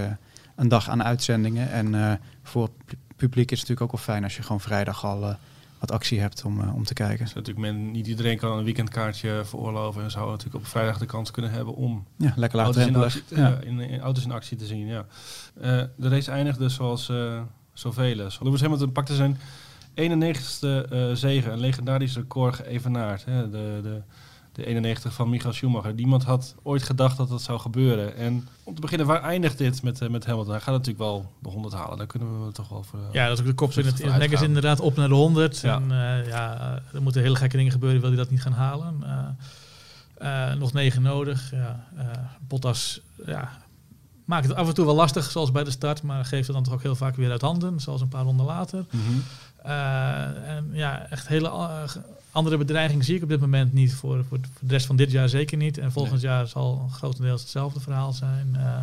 een 0.55 0.67
dag 0.67 0.89
aan 0.89 1.03
uitzendingen. 1.03 1.71
En 1.71 2.19
voor 2.43 2.63
het 2.63 2.97
publiek 3.15 3.51
is 3.51 3.59
het 3.59 3.69
natuurlijk 3.69 3.81
ook 3.81 4.05
wel 4.05 4.15
fijn 4.15 4.23
als 4.23 4.35
je 4.35 4.41
gewoon 4.41 4.61
vrijdag 4.61 5.05
al 5.05 5.37
wat 5.79 5.91
actie 5.91 6.19
hebt 6.19 6.43
om, 6.43 6.69
om 6.69 6.83
te 6.83 6.93
kijken. 6.93 7.25
Dus 7.25 7.33
natuurlijk 7.33 7.65
men, 7.65 7.91
niet 7.91 8.07
iedereen 8.07 8.37
kan 8.37 8.57
een 8.57 8.63
weekendkaartje 8.63 9.41
veroorloven 9.45 10.03
en 10.03 10.11
zou 10.11 10.29
natuurlijk 10.29 10.55
op 10.55 10.67
vrijdag 10.67 10.97
de 10.97 11.05
kans 11.05 11.31
kunnen 11.31 11.51
hebben 11.51 11.75
om 11.75 12.05
ja, 12.17 12.33
lekker 12.35 12.59
auto's, 12.59 12.85
in 12.85 12.95
actie, 12.95 13.23
ja. 13.27 13.57
in, 13.63 13.79
in, 13.79 13.99
auto's 13.99 14.23
in 14.23 14.31
actie 14.31 14.57
te 14.57 14.65
zien. 14.65 14.87
Ja. 14.87 15.05
De 15.95 16.07
race 16.09 16.31
eindigde 16.31 16.69
zoals 16.69 17.11
zoveel. 17.73 18.29
Lewis 18.39 18.61
Hamilton 18.61 18.91
pakte 18.91 19.15
zijn 19.15 19.37
91ste 19.95 20.89
zegen, 21.13 21.51
een 21.51 21.59
legendarisch 21.59 22.15
record 22.15 22.55
geëvenaard. 22.55 23.25
Hè. 23.25 23.49
De, 23.49 23.79
de, 23.83 24.01
de 24.55 24.65
91 24.65 25.13
van 25.13 25.29
Michael 25.29 25.53
Schumacher. 25.53 25.93
Niemand 25.93 26.23
had 26.23 26.55
ooit 26.63 26.83
gedacht 26.83 27.17
dat 27.17 27.29
dat 27.29 27.41
zou 27.41 27.59
gebeuren. 27.59 28.15
En 28.15 28.47
om 28.63 28.75
te 28.75 28.81
beginnen, 28.81 29.07
waar 29.07 29.21
eindigt 29.21 29.57
dit 29.57 29.83
met, 29.83 30.01
uh, 30.01 30.09
met 30.09 30.25
Hamilton? 30.25 30.51
Hij 30.51 30.61
gaat 30.61 30.73
natuurlijk 30.73 30.97
wel 30.97 31.31
de 31.39 31.49
100 31.49 31.73
halen. 31.73 31.97
Daar 31.97 32.07
kunnen 32.07 32.45
we 32.45 32.51
toch 32.51 32.69
wel 32.69 32.83
voor. 32.83 32.99
ja, 33.11 33.27
dat 33.27 33.33
is 33.33 33.39
ook 33.39 33.49
de 33.49 33.53
kop 33.53 33.71
in 33.71 33.85
het, 33.85 34.03
het 34.03 34.31
is 34.31 34.41
inderdaad 34.41 34.79
op 34.79 34.95
naar 34.95 35.07
de 35.07 35.13
100. 35.13 35.59
Ja. 35.59 35.75
En 35.75 35.83
uh, 35.83 36.27
ja, 36.27 36.79
er 36.93 37.01
moeten 37.01 37.21
hele 37.21 37.35
gekke 37.35 37.57
dingen 37.57 37.71
gebeuren, 37.71 37.99
wil 38.01 38.09
hij 38.09 38.19
dat 38.19 38.29
niet 38.29 38.41
gaan 38.41 38.53
halen. 38.53 39.03
Nog 40.59 40.73
negen 40.73 41.01
nodig. 41.01 41.51
Ja, 41.51 41.87
Bottas 42.47 43.01
ja, 43.25 43.51
maakt 44.25 44.47
het 44.47 44.55
af 44.55 44.67
en 44.67 44.73
toe 44.73 44.85
wel 44.85 44.95
lastig, 44.95 45.31
zoals 45.31 45.51
bij 45.51 45.63
de 45.63 45.71
start, 45.71 46.01
maar 46.01 46.25
geeft 46.25 46.47
het 46.47 46.55
dan 46.55 46.63
toch 46.63 46.73
ook 46.73 46.81
heel 46.81 46.95
vaak 46.95 47.15
weer 47.15 47.31
uit 47.31 47.41
handen, 47.41 47.79
zoals 47.79 48.01
een 48.01 48.07
paar 48.07 48.23
ronden 48.23 48.45
later. 48.45 48.85
Mm 48.89 49.01
-hmm. 49.05 49.23
en 50.43 50.69
ja, 50.71 51.09
echt 51.09 51.27
hele 51.27 51.49
andere 52.35 52.57
bedreiging 52.57 53.03
zie 53.03 53.15
ik 53.15 53.23
op 53.23 53.29
dit 53.29 53.39
moment 53.39 53.73
niet. 53.73 53.93
Voor, 53.93 54.25
voor, 54.25 54.39
de 54.39 54.67
rest 54.67 54.85
van 54.85 54.95
dit 54.95 55.11
jaar 55.11 55.29
zeker 55.29 55.57
niet. 55.57 55.77
En 55.77 55.91
volgend 55.91 56.21
jaar 56.21 56.47
zal 56.47 56.89
grotendeels 56.91 57.41
hetzelfde 57.41 57.79
verhaal 57.79 58.13
zijn. 58.13 58.53
Uh, 58.55 58.77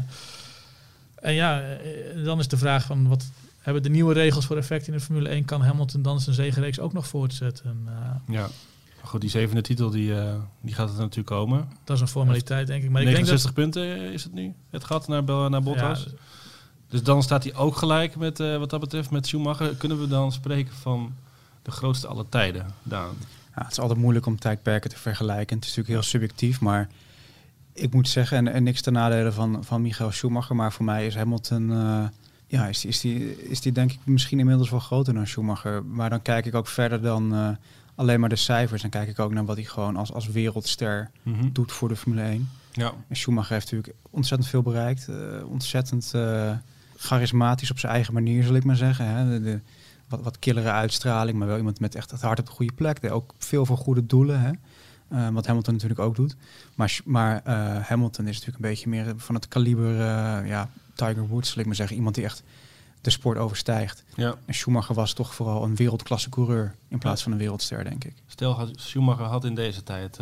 en 1.15 1.35
ja, 1.35 1.61
eh, 1.61 2.25
dan 2.25 2.39
is 2.39 2.49
de 2.49 2.57
vraag 2.57 2.85
van 2.85 3.09
wat 3.09 3.25
hebben 3.59 3.83
de 3.83 3.89
nieuwe 3.89 4.15
regels 4.15 4.47
voor 4.47 4.57
effect 4.57 4.87
in 4.87 4.93
de 4.93 5.01
Formule 5.01 5.29
1? 5.29 5.45
Kan 5.45 5.63
Hamilton 5.63 6.03
dan 6.03 6.21
zijn 6.21 6.35
zegenreeks 6.35 6.81
ook 6.81 6.93
nog 6.93 7.07
voortzetten? 7.07 7.89
Uh, 7.89 8.35
ja. 8.35 8.49
Goed, 9.03 9.21
die 9.21 9.31
zevende 9.31 9.63
titel 9.63 9.91
die, 9.91 10.11
uh, 10.11 10.35
die 10.61 10.75
gaat 10.75 10.89
het 10.89 10.99
natuurlijk 10.99 11.27
komen. 11.27 11.69
Dat 11.85 11.97
is 11.97 12.03
een 12.03 12.09
formaliteit, 12.09 12.67
denk 12.67 12.83
ik. 12.83 12.91
Maar 12.91 13.03
69 13.03 13.51
ik 13.51 13.57
denk 13.57 13.73
dat... 13.75 13.85
punten 13.85 14.13
is 14.13 14.25
het 14.25 14.33
nu, 14.33 14.55
het 14.71 14.85
gaat 14.85 15.09
naar, 15.09 15.23
naar 15.25 15.63
Bottas. 15.63 16.05
Ja, 16.05 16.11
dus 16.89 17.03
dan 17.03 17.23
staat 17.23 17.45
hij 17.45 17.55
ook 17.55 17.77
gelijk 17.77 18.17
met, 18.17 18.41
uh, 18.41 18.59
wat 18.59 18.71
dat 18.71 18.81
betreft 18.81 19.11
met 19.11 19.27
Schumacher. 19.27 19.75
Kunnen 19.75 20.01
we 20.01 20.09
dan 20.09 20.33
spreken 20.33 20.75
van 20.75 21.15
de 21.63 21.71
grootste 21.71 22.07
alle 22.07 22.25
tijden, 22.29 22.67
Daan? 22.83 23.17
Ja, 23.55 23.63
het 23.63 23.71
is 23.71 23.81
altijd 23.81 23.99
moeilijk 23.99 24.27
om 24.27 24.39
tijdperken 24.39 24.91
te 24.91 24.99
vergelijken. 24.99 25.57
Het 25.57 25.65
is 25.65 25.77
natuurlijk 25.77 25.89
heel 25.89 26.11
subjectief, 26.11 26.61
maar 26.61 26.89
ik 27.73 27.95
moet 27.95 28.09
zeggen, 28.09 28.37
en, 28.37 28.49
en 28.49 28.63
niks 28.63 28.81
ten 28.81 28.93
nadele 28.93 29.33
van, 29.33 29.65
van 29.65 29.83
Michael 29.83 30.11
Schumacher, 30.11 30.57
maar 30.57 30.73
voor 30.73 30.85
mij 30.85 31.07
is 31.07 31.15
Hamilton, 31.15 31.71
uh, 31.71 32.05
ja, 32.47 32.67
is 32.67 32.81
die, 32.81 32.91
is, 32.91 33.01
die, 33.01 33.49
is 33.49 33.61
die 33.61 33.73
denk 33.73 33.93
ik 33.93 33.99
misschien 34.05 34.39
inmiddels 34.39 34.71
wel 34.71 34.81
groter 34.81 35.15
dan 35.15 35.27
Schumacher. 35.27 35.85
Maar 35.85 36.11
dan 36.11 36.23
kijk 36.23 36.47
ik 36.47 36.55
ook 36.55 36.67
verder 36.67 37.03
dan 37.03 37.35
uh, 37.35 37.49
alleen 37.95 38.21
maar 38.21 38.29
de 38.29 38.37
cijfers. 38.37 38.83
Dan 38.83 38.91
kijk 38.91 39.09
ik 39.09 39.19
ook 39.19 39.33
naar 39.33 39.45
wat 39.45 39.57
hij 39.57 39.65
gewoon 39.65 39.97
als, 39.97 40.13
als 40.13 40.27
wereldster 40.27 41.11
mm 41.23 41.35
-hmm. 41.35 41.53
doet 41.53 41.73
voor 41.73 41.89
de 41.89 41.97
Formule 41.97 42.23
1. 42.23 42.51
Ja. 42.73 42.93
En 43.09 43.17
Schumacher 43.17 43.53
heeft 43.53 43.73
natuurlijk 43.73 43.99
ontzettend 44.11 44.51
veel 44.51 44.63
bereikt. 44.63 45.07
Uh, 45.11 45.17
ontzettend 45.49 46.15
charismatisch 46.97 47.71
op 47.71 47.79
zijn 47.79 47.93
eigen 47.93 48.15
manier, 48.15 48.45
zal 48.45 48.55
ik 48.55 48.65
maar 48.65 48.77
zeggen. 48.77 49.07
Hè. 49.07 49.31
De, 49.31 49.43
de, 49.43 49.61
wat, 50.13 50.23
wat 50.23 50.39
killere 50.39 50.71
uitstraling, 50.71 51.39
maar 51.39 51.49
wel 51.49 51.57
iemand 51.57 51.81
met 51.81 51.95
echt 51.95 52.11
het 52.11 52.21
hart 52.21 52.39
op 52.39 52.47
de 52.47 52.53
goede 52.53 52.73
plek. 52.73 53.11
Ook 53.13 53.35
veel 53.39 53.67
voor 53.67 53.77
goede 53.77 54.07
doelen, 54.07 54.41
hè? 54.41 54.51
Uh, 55.13 55.29
wat 55.29 55.47
Hamilton 55.47 55.73
natuurlijk 55.73 56.01
ook 56.01 56.15
doet. 56.15 56.37
Maar, 56.75 57.01
maar 57.05 57.43
uh, 57.47 57.53
Hamilton 57.87 58.27
is 58.27 58.39
natuurlijk 58.39 58.65
een 58.65 58.71
beetje 58.71 58.89
meer 58.89 59.15
van 59.17 59.35
het 59.35 59.49
kaliber 59.49 59.93
uh, 59.93 60.49
ja, 60.49 60.71
Tiger 60.95 61.29
Woods, 61.29 61.51
zal 61.51 61.61
ik 61.61 61.67
maar 61.67 61.75
zeggen. 61.75 61.97
Iemand 61.97 62.15
die 62.15 62.25
echt 62.25 62.43
de 63.01 63.11
sport 63.11 63.39
overstijgt. 63.39 64.05
Ja. 64.15 64.35
En 64.45 64.55
Schumacher 64.55 64.95
was 64.95 65.13
toch 65.13 65.35
vooral 65.35 65.65
een 65.65 65.77
wereldklasse 65.77 66.29
coureur 66.29 66.75
in 66.89 66.99
plaats 66.99 67.19
ja. 67.19 67.23
van 67.25 67.33
een 67.33 67.39
wereldster, 67.39 67.85
denk 67.85 68.05
ik. 68.05 68.15
Stel, 68.27 68.53
had, 68.53 68.71
Schumacher 68.77 69.25
had 69.25 69.45
in 69.45 69.55
deze 69.55 69.83
tijd 69.83 70.19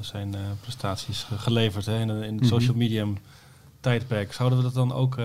zijn 0.00 0.36
prestaties 0.60 1.26
geleverd 1.36 1.86
hè, 1.86 2.00
in, 2.00 2.08
in 2.08 2.18
de 2.18 2.30
mm 2.30 2.38
-hmm. 2.38 2.46
social 2.46 2.76
media 2.76 3.06
tijdperk. 3.80 4.32
Zouden 4.32 4.58
we 4.58 4.64
dat 4.64 4.74
dan 4.74 4.92
ook 4.92 5.16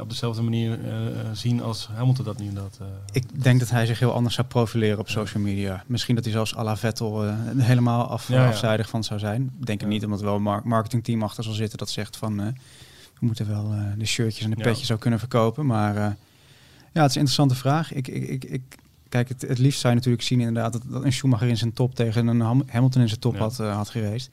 op 0.00 0.08
dezelfde 0.08 0.42
manier 0.42 0.78
uh, 0.78 0.94
zien 1.32 1.62
als 1.62 1.88
Hamilton 1.92 2.24
dat 2.24 2.38
nu 2.38 2.52
dat. 2.52 2.78
Uh, 2.82 2.88
ik 3.12 3.42
denk 3.42 3.60
dat 3.60 3.70
hij 3.70 3.86
zich 3.86 3.98
heel 3.98 4.12
anders 4.12 4.34
zou 4.34 4.46
profileren 4.46 4.98
op 4.98 5.08
social 5.08 5.42
media. 5.42 5.84
Misschien 5.86 6.14
dat 6.14 6.24
hij 6.24 6.32
zelfs 6.32 6.56
à 6.56 6.62
la 6.62 6.76
Vettel 6.76 7.24
helemaal 7.56 8.06
af, 8.06 8.28
ja, 8.28 8.48
afzijdig 8.48 8.88
van 8.88 9.04
zou 9.04 9.20
zijn. 9.20 9.52
Ik 9.60 9.66
denk 9.66 9.80
het 9.80 9.88
niet, 9.88 10.04
omdat 10.04 10.18
er 10.18 10.24
wel 10.24 10.34
een 10.34 10.42
mar 10.42 10.60
marketingteam 10.64 11.22
achter 11.22 11.44
zal 11.44 11.52
zitten 11.52 11.78
dat 11.78 11.90
zegt 11.90 12.16
van 12.16 12.36
we 12.36 13.26
moeten 13.26 13.48
wel 13.48 13.74
de 13.98 14.06
shirtjes 14.06 14.44
en 14.44 14.50
de 14.50 14.62
petjes 14.62 14.90
ook 14.90 15.00
kunnen 15.00 15.18
verkopen. 15.18 15.66
Maar 15.66 15.94
ja, 15.94 17.02
het 17.02 17.10
is 17.10 17.14
een 17.14 17.20
interessante 17.20 17.54
vraag. 17.54 17.92
Ik, 17.92 18.08
ik, 18.08 18.28
ik, 18.28 18.44
ik 18.44 18.62
kijk, 19.08 19.28
het, 19.28 19.42
het 19.42 19.58
liefst 19.58 19.80
zou 19.80 19.92
je 19.92 19.98
natuurlijk 19.98 20.26
zien 20.26 20.40
inderdaad 20.40 20.72
dat, 20.72 20.82
dat 20.86 21.04
een 21.04 21.12
Schumacher 21.12 21.48
in 21.48 21.56
zijn 21.56 21.72
top 21.72 21.94
tegen 21.94 22.26
een 22.26 22.40
Hamilton 22.40 23.02
in 23.02 23.08
zijn 23.08 23.20
top 23.20 23.36
had, 23.36 23.56
had 23.56 23.90
geweest. 23.90 24.30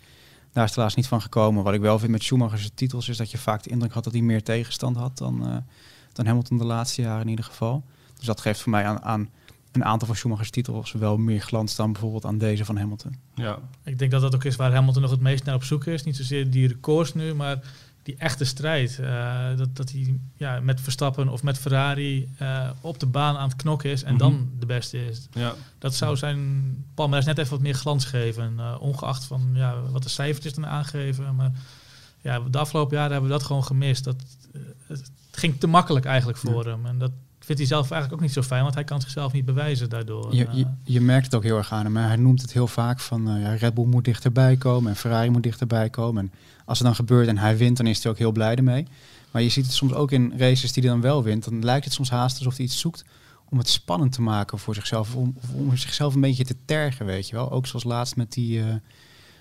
Daar 0.52 0.64
is 0.64 0.70
het 0.70 0.76
helaas 0.76 0.96
niet 0.96 1.08
van 1.08 1.22
gekomen. 1.22 1.64
Wat 1.64 1.74
ik 1.74 1.82
wel 1.82 2.00
vind 2.00 2.12
met 2.12 2.24
Schumacher's 2.24 2.72
titels 2.74 3.10
is 3.10 3.18
dat 3.18 3.32
je 3.32 3.38
vaak 3.38 3.64
de 3.64 3.70
indruk 3.70 3.94
had 3.94 4.04
dat 4.04 4.14
hij 4.14 4.22
meer 4.22 4.44
tegenstand 4.44 4.98
had 4.98 5.18
dan, 5.18 5.48
uh, 5.48 5.58
dan 6.14 6.26
Hamilton 6.26 6.58
de 6.58 6.64
laatste 6.64 7.02
jaren 7.02 7.22
in 7.22 7.30
ieder 7.30 7.46
geval. 7.46 7.84
Dus 8.18 8.26
dat 8.26 8.42
geeft 8.42 8.62
voor 8.62 8.72
mij 8.72 8.86
aan, 8.86 9.02
aan 9.02 9.30
een 9.72 9.86
aantal 9.86 10.08
van 10.08 10.16
Schumacher's 10.16 10.50
titels 10.50 10.92
wel 10.92 11.18
meer 11.18 11.42
glans 11.42 11.76
dan 11.76 11.92
bijvoorbeeld 11.92 12.26
aan 12.26 12.38
deze 12.38 12.66
van 12.66 12.78
Hamilton. 12.78 13.16
Ja. 13.36 13.60
Ik 13.84 14.00
denk 14.00 14.12
dat 14.12 14.22
dat 14.22 14.36
ook 14.36 14.44
is 14.44 14.56
waar 14.56 14.74
Hamilton 14.74 15.02
nog 15.02 15.12
het 15.12 15.22
meest 15.22 15.44
naar 15.44 15.56
op 15.56 15.64
zoek 15.64 15.86
is. 15.86 16.04
Niet 16.04 16.16
zozeer 16.16 16.50
die 16.52 16.68
records 16.68 17.14
nu, 17.14 17.34
maar 17.34 17.60
die 18.10 18.18
echte 18.18 18.46
strijd. 18.46 18.98
Uh, 19.02 19.58
dat, 19.58 19.76
dat 19.76 19.92
hij 19.92 20.20
ja, 20.38 20.60
met 20.60 20.82
Verstappen 20.82 21.30
of 21.30 21.44
met 21.44 21.58
Ferrari 21.58 22.30
uh, 22.42 22.70
op 22.82 23.00
de 23.00 23.06
baan 23.06 23.38
aan 23.38 23.50
het 23.50 23.58
knokken 23.58 23.90
is 23.90 24.04
en 24.04 24.14
mm 24.14 24.20
-hmm. 24.20 24.30
dan 24.30 24.50
de 24.60 24.66
beste 24.66 25.06
is. 25.06 25.28
Ja. 25.32 25.54
Dat 25.78 25.96
zou 25.96 26.18
zijn 26.18 26.86
Palmares 26.94 27.26
net 27.26 27.38
even 27.38 27.52
wat 27.52 27.62
meer 27.62 27.74
glans 27.74 28.06
geven. 28.06 28.54
Uh, 28.58 28.76
ongeacht 28.80 29.26
van 29.26 29.50
ja, 29.54 29.82
wat 29.82 30.04
de 30.04 30.10
cijfertjes 30.10 30.54
dan 30.54 30.66
aangeven. 30.66 31.36
Maar 31.36 31.52
ja, 32.22 32.40
de 32.40 32.58
afgelopen 32.58 32.96
jaren 32.96 33.12
hebben 33.12 33.30
we 33.30 33.38
dat 33.38 33.46
gewoon 33.46 33.64
gemist. 33.64 34.04
Dat, 34.04 34.16
het 34.88 35.12
ging 35.32 35.60
te 35.60 35.68
makkelijk 35.68 36.06
eigenlijk 36.06 36.38
voor 36.38 36.66
ja. 36.66 36.72
hem. 36.72 36.86
En 36.86 36.98
dat 36.98 37.12
vindt 37.50 37.62
hij 37.62 37.66
zelf 37.80 37.92
eigenlijk 37.92 38.14
ook 38.22 38.28
niet 38.28 38.36
zo 38.38 38.42
fijn, 38.42 38.62
want 38.64 38.74
hij 38.74 38.84
kan 38.84 39.02
zichzelf 39.02 39.34
niet 39.34 39.46
bewijzen 39.46 39.90
daardoor. 39.90 40.36
Je, 40.36 40.46
Eh, 40.48 40.54
je, 40.54 40.66
je 40.84 41.02
merkt 41.02 41.26
het 41.26 41.36
ook 41.36 41.44
heel 41.44 41.58
erg 41.58 41.72
aan 41.74 41.86
hem. 41.86 41.98
hè. 41.98 42.04
Hij 42.04 42.16
noemt 42.16 42.42
het 42.42 42.54
heel 42.54 42.68
vaak 42.68 43.00
van 43.00 43.30
eh, 43.30 43.42
ja, 43.42 43.54
Red 43.54 43.74
Bull 43.74 43.86
moet 43.86 44.06
dichterbij 44.06 44.56
komen 44.56 44.90
en 44.90 44.96
Ferrari 44.96 45.30
moet 45.30 45.44
dichterbij 45.44 45.90
komen. 45.90 46.24
En 46.24 46.32
als 46.66 46.78
het 46.78 46.88
dan 46.88 46.96
gebeurt 46.96 47.28
en 47.28 47.38
hij 47.38 47.58
wint, 47.58 47.78
dan 47.78 47.88
is 47.88 48.04
hij 48.04 48.12
ook 48.12 48.18
heel 48.18 48.32
blij 48.32 48.56
ermee. 48.56 48.88
Maar 49.32 49.42
je 49.42 49.50
ziet 49.50 49.66
het 49.66 49.74
soms 49.74 49.94
ook 49.94 50.12
in 50.12 50.34
races 50.38 50.72
die 50.74 50.84
hij 50.84 50.92
dan 50.92 51.02
wel 51.02 51.24
wint. 51.24 51.44
Dan 51.44 51.64
lijkt 51.64 51.86
het 51.86 51.94
soms 51.94 52.10
haast 52.10 52.38
alsof 52.38 52.56
hij 52.56 52.66
iets 52.66 52.80
zoekt 52.80 53.06
om 53.50 53.58
het 53.58 53.70
spannend 53.70 54.12
te 54.12 54.22
maken 54.22 54.60
voor 54.60 54.76
zichzelf. 54.76 55.16
Om, 55.16 55.34
of 55.44 55.54
om 55.54 55.78
zichzelf 55.78 56.14
een 56.16 56.22
beetje 56.22 56.44
te 56.46 56.56
tergen, 56.66 57.06
weet 57.06 57.28
je 57.30 57.36
wel. 57.36 57.52
Ook 57.52 57.68
zoals 57.68 57.84
laatst 57.84 58.16
met 58.16 58.32
die, 58.32 58.60
eh, 58.60 58.66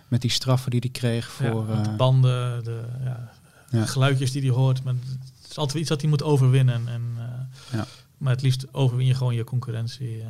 met 0.08 0.20
die 0.20 0.30
straffen 0.30 0.70
die 0.70 0.80
hij 0.80 0.90
kreeg 0.90 1.30
voor... 1.30 1.66
de 1.82 1.90
banden, 1.96 2.64
de 2.64 2.80
ja, 3.04 3.30
Ja. 3.70 3.84
geluidjes 3.86 4.32
die 4.32 4.42
hij 4.42 4.50
hoort. 4.50 4.84
Maar 4.84 4.94
het 5.40 5.50
is 5.50 5.58
altijd 5.58 5.78
iets 5.78 5.88
dat 5.88 6.00
hij 6.00 6.10
moet 6.10 6.22
overwinnen. 6.22 6.88
En, 6.88 7.02
eh, 7.18 7.78
Ja. 7.78 7.86
Maar 8.18 8.32
het 8.32 8.42
liefst 8.42 8.66
overwin 8.74 9.06
je 9.06 9.14
gewoon 9.14 9.34
je 9.34 9.44
concurrentie. 9.44 10.22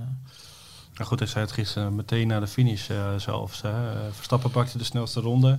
Nou 0.95 1.11
goed, 1.11 1.19
hij 1.19 1.29
zei 1.29 1.45
het 1.45 1.53
gisteren 1.55 1.95
meteen 1.95 2.27
na 2.27 2.41
de 2.41 2.47
finish 2.47 2.91
eh, 2.91 3.17
zelfs. 3.17 3.63
Hè. 3.63 3.93
Eh, 3.93 4.01
Verstappen 4.13 4.51
pakte 4.51 4.79
de 4.79 4.85
snelste 4.85 5.21
ronde. 5.21 5.59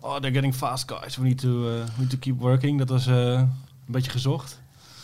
Oh, 0.00 0.16
they're 0.16 0.34
getting 0.34 0.54
fast, 0.54 0.92
guys. 0.92 1.16
We 1.16 1.22
need 1.22 1.38
to, 1.38 1.48
eh, 1.48 1.84
we 1.84 1.90
need 1.96 2.10
to 2.10 2.16
keep 2.20 2.38
working. 2.40 2.78
Dat 2.78 2.88
was 2.88 3.06
eh, 3.06 3.14
een 3.32 3.50
beetje 3.86 4.10
gezocht. 4.10 4.60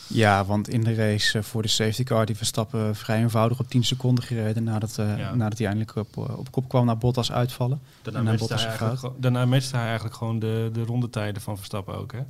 Ja, 0.07 0.45
want 0.45 0.69
in 0.69 0.85
de 0.85 0.95
race 0.95 1.39
eh, 1.39 1.45
voor 1.45 1.63
de 1.63 1.69
safety 1.69 2.05
car 2.05 2.27
die 2.27 2.37
Verstappen 2.37 2.97
vrij 2.97 3.19
eenvoudig 3.19 3.59
op 3.61 3.69
10 3.69 3.85
seconden 3.85 4.25
gereden 4.25 4.65
nadat, 4.65 4.99
eh, 4.99 5.19
Ja. 5.19 5.35
nadat 5.35 5.59
hij 5.59 5.67
eindelijk 5.67 5.97
op, 5.97 6.17
eh, 6.29 6.39
op 6.39 6.51
kop 6.51 6.69
kwam 6.69 6.87
naar 6.87 6.99
Bottas 6.99 7.33
uitvallen. 7.33 7.81
Daarna 8.03 8.19
En 8.19 8.25
matchte, 8.25 8.55
hij 8.55 8.67
eigenlijk, 8.67 9.23
daarna 9.23 9.47
matchte 9.47 9.77
hij 9.77 9.85
eigenlijk 9.87 10.15
gewoon 10.17 10.39
de, 10.39 10.71
de 10.73 10.85
rondetijden 10.85 11.43
van 11.43 11.57
Verstappen 11.57 11.99
ook. 11.99 12.13
Hè? 12.13 12.21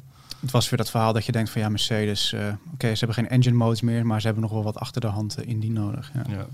Het 0.40 0.50
was 0.50 0.68
weer 0.70 0.78
dat 0.78 0.90
verhaal 0.90 1.12
dat 1.12 1.26
je 1.26 1.32
denkt 1.32 1.50
van 1.50 1.60
ja, 1.60 1.68
Mercedes, 1.68 2.32
eh, 2.32 2.40
oké, 2.72 2.86
ze 2.94 3.04
hebben 3.04 3.14
geen 3.14 3.28
engine 3.28 3.56
modes 3.56 3.80
meer, 3.80 4.06
maar 4.06 4.20
ze 4.20 4.26
hebben 4.26 4.44
nog 4.44 4.52
wel 4.52 4.62
wat 4.62 4.78
achter 4.78 5.00
de 5.00 5.06
hand 5.06 5.42
in 5.46 5.60
die 5.60 5.70
nodig. 5.70 6.10
Ja. 6.14 6.22
Ja. 6.28 6.46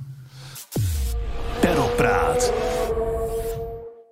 Perlpraat. 1.60 2.52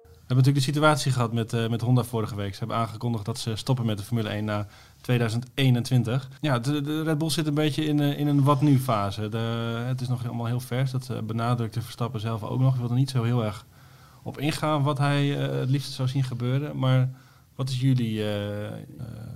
We 0.00 0.36
hebben 0.36 0.52
natuurlijk 0.52 0.56
de 0.56 0.72
situatie 0.72 1.12
gehad 1.12 1.32
met, 1.32 1.52
eh, 1.52 1.68
met 1.68 1.80
Honda 1.80 2.02
vorige 2.04 2.34
week. 2.34 2.52
Ze 2.52 2.58
hebben 2.58 2.76
aangekondigd 2.76 3.24
dat 3.24 3.38
ze 3.38 3.56
stoppen 3.56 3.86
met 3.86 3.98
de 3.98 4.04
Formule 4.04 4.34
1 4.34 4.44
na 4.44 4.66
2021. 5.00 6.28
Ja, 6.40 6.58
de, 6.58 6.80
de 6.80 7.02
Red 7.02 7.18
Bull 7.18 7.30
zit 7.30 7.46
een 7.46 7.54
beetje 7.54 7.84
in, 7.84 8.00
eh, 8.00 8.18
in 8.18 8.26
een 8.26 8.42
wat 8.42 8.60
nu 8.60 8.78
fase. 8.78 9.28
De, 9.28 9.38
het 9.86 10.00
is 10.00 10.08
nog 10.08 10.26
allemaal 10.26 10.46
heel 10.46 10.60
vers. 10.60 10.90
Dat 10.90 11.08
eh, 11.10 11.18
benadrukte 11.18 11.82
Verstappen 11.82 12.20
zelf 12.20 12.42
ook 12.42 12.60
nog. 12.60 12.74
Ik 12.74 12.80
wil 12.80 12.88
er 12.88 12.94
niet 12.94 13.10
zo 13.10 13.22
heel 13.22 13.44
erg 13.44 13.64
op 14.22 14.38
ingaan 14.38 14.82
wat 14.82 14.98
hij 14.98 15.38
eh, 15.38 15.58
het 15.60 15.70
liefst 15.70 15.92
zou 15.92 16.08
zien 16.08 16.24
gebeuren. 16.24 16.78
Maar 16.78 17.08
wat 17.54 17.68
is 17.68 17.80
jullie 17.80 18.24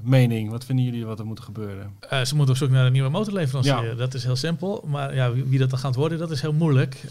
mening? 0.03 0.51
Wat 0.51 0.65
vinden 0.65 0.85
jullie 0.85 1.07
wat 1.07 1.19
er 1.19 1.27
moet 1.27 1.41
gebeuren? 1.41 1.91
Ze 2.25 2.37
moeten 2.37 2.55
op 2.55 2.61
zoek 2.61 2.71
naar 2.71 2.87
een 2.87 2.93
nieuwe 2.93 3.09
motorleverancier. 3.09 3.85
Ja. 3.85 3.95
Dat 3.95 4.15
is 4.15 4.25
heel 4.25 4.37
simpel. 4.37 4.85
Maar 4.87 5.15
ja, 5.15 5.33
wie, 5.33 5.45
wie 5.45 5.59
dat 5.59 5.71
dan 5.71 5.79
gaat 5.79 5.95
worden, 5.95 6.19
dat 6.19 6.31
is 6.31 6.41
heel 6.41 6.53
moeilijk. 6.53 7.05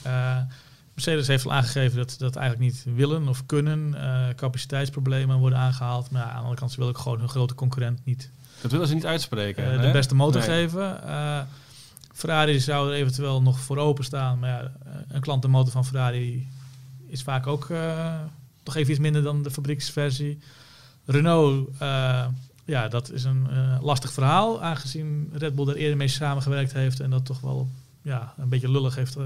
Mercedes 0.93 1.27
heeft 1.27 1.45
al 1.45 1.53
aangegeven 1.53 1.97
dat 1.97 2.11
ze 2.11 2.17
dat 2.17 2.35
eigenlijk 2.35 2.71
niet 2.71 2.95
willen 2.95 3.27
of 3.27 3.45
kunnen. 3.45 3.95
Capaciteitsproblemen 4.35 5.37
worden 5.37 5.59
aangehaald. 5.59 6.11
Maar 6.11 6.21
ja, 6.21 6.27
aan 6.27 6.33
de 6.33 6.39
andere 6.39 6.59
kant, 6.59 6.71
ze 6.71 6.77
willen 6.77 6.93
ook 6.93 7.01
gewoon 7.01 7.19
hun 7.19 7.29
grote 7.29 7.55
concurrent 7.55 7.99
niet 8.03 8.31
Dat 8.63 8.71
willen 8.71 8.87
ze 8.87 8.93
niet 8.93 9.05
uitspreken. 9.05 9.73
eh, 9.73 9.81
de 9.81 9.91
beste 9.91 10.15
motor 10.15 10.41
Nee. 10.41 10.49
geven. 10.49 11.03
Eh, 11.07 11.41
Ferrari 12.13 12.59
zou 12.59 12.89
er 12.89 12.95
eventueel 12.95 13.41
nog 13.41 13.59
voor 13.59 13.77
openstaan. 13.77 14.39
Maar 14.39 14.49
ja, 14.49 14.61
eh, 14.85 14.91
een 15.07 15.21
klantenmotor 15.21 15.71
van 15.71 15.85
Ferrari 15.85 16.47
is 17.07 17.21
vaak 17.23 17.47
ook 17.47 17.69
eh, 17.69 18.19
toch 18.63 18.75
even 18.75 18.91
iets 18.91 18.99
minder 19.01 19.23
dan 19.23 19.43
de 19.43 19.51
fabrieksversie. 19.51 20.39
Renault, 21.05 21.69
ja, 22.65 22.87
dat 22.87 23.11
is 23.11 23.23
een 23.23 23.47
lastig 23.81 24.11
verhaal. 24.13 24.61
Aangezien 24.63 25.29
Red 25.33 25.55
Bull 25.55 25.67
er 25.67 25.75
eerder 25.75 25.97
mee 25.97 26.07
samengewerkt 26.07 26.73
heeft 26.73 26.99
en 26.99 27.09
dat 27.09 27.25
toch 27.25 27.39
wel 27.39 27.69
ja, 28.01 28.33
een 28.37 28.49
beetje 28.49 28.71
lullig 28.71 28.95
heeft 28.95 29.17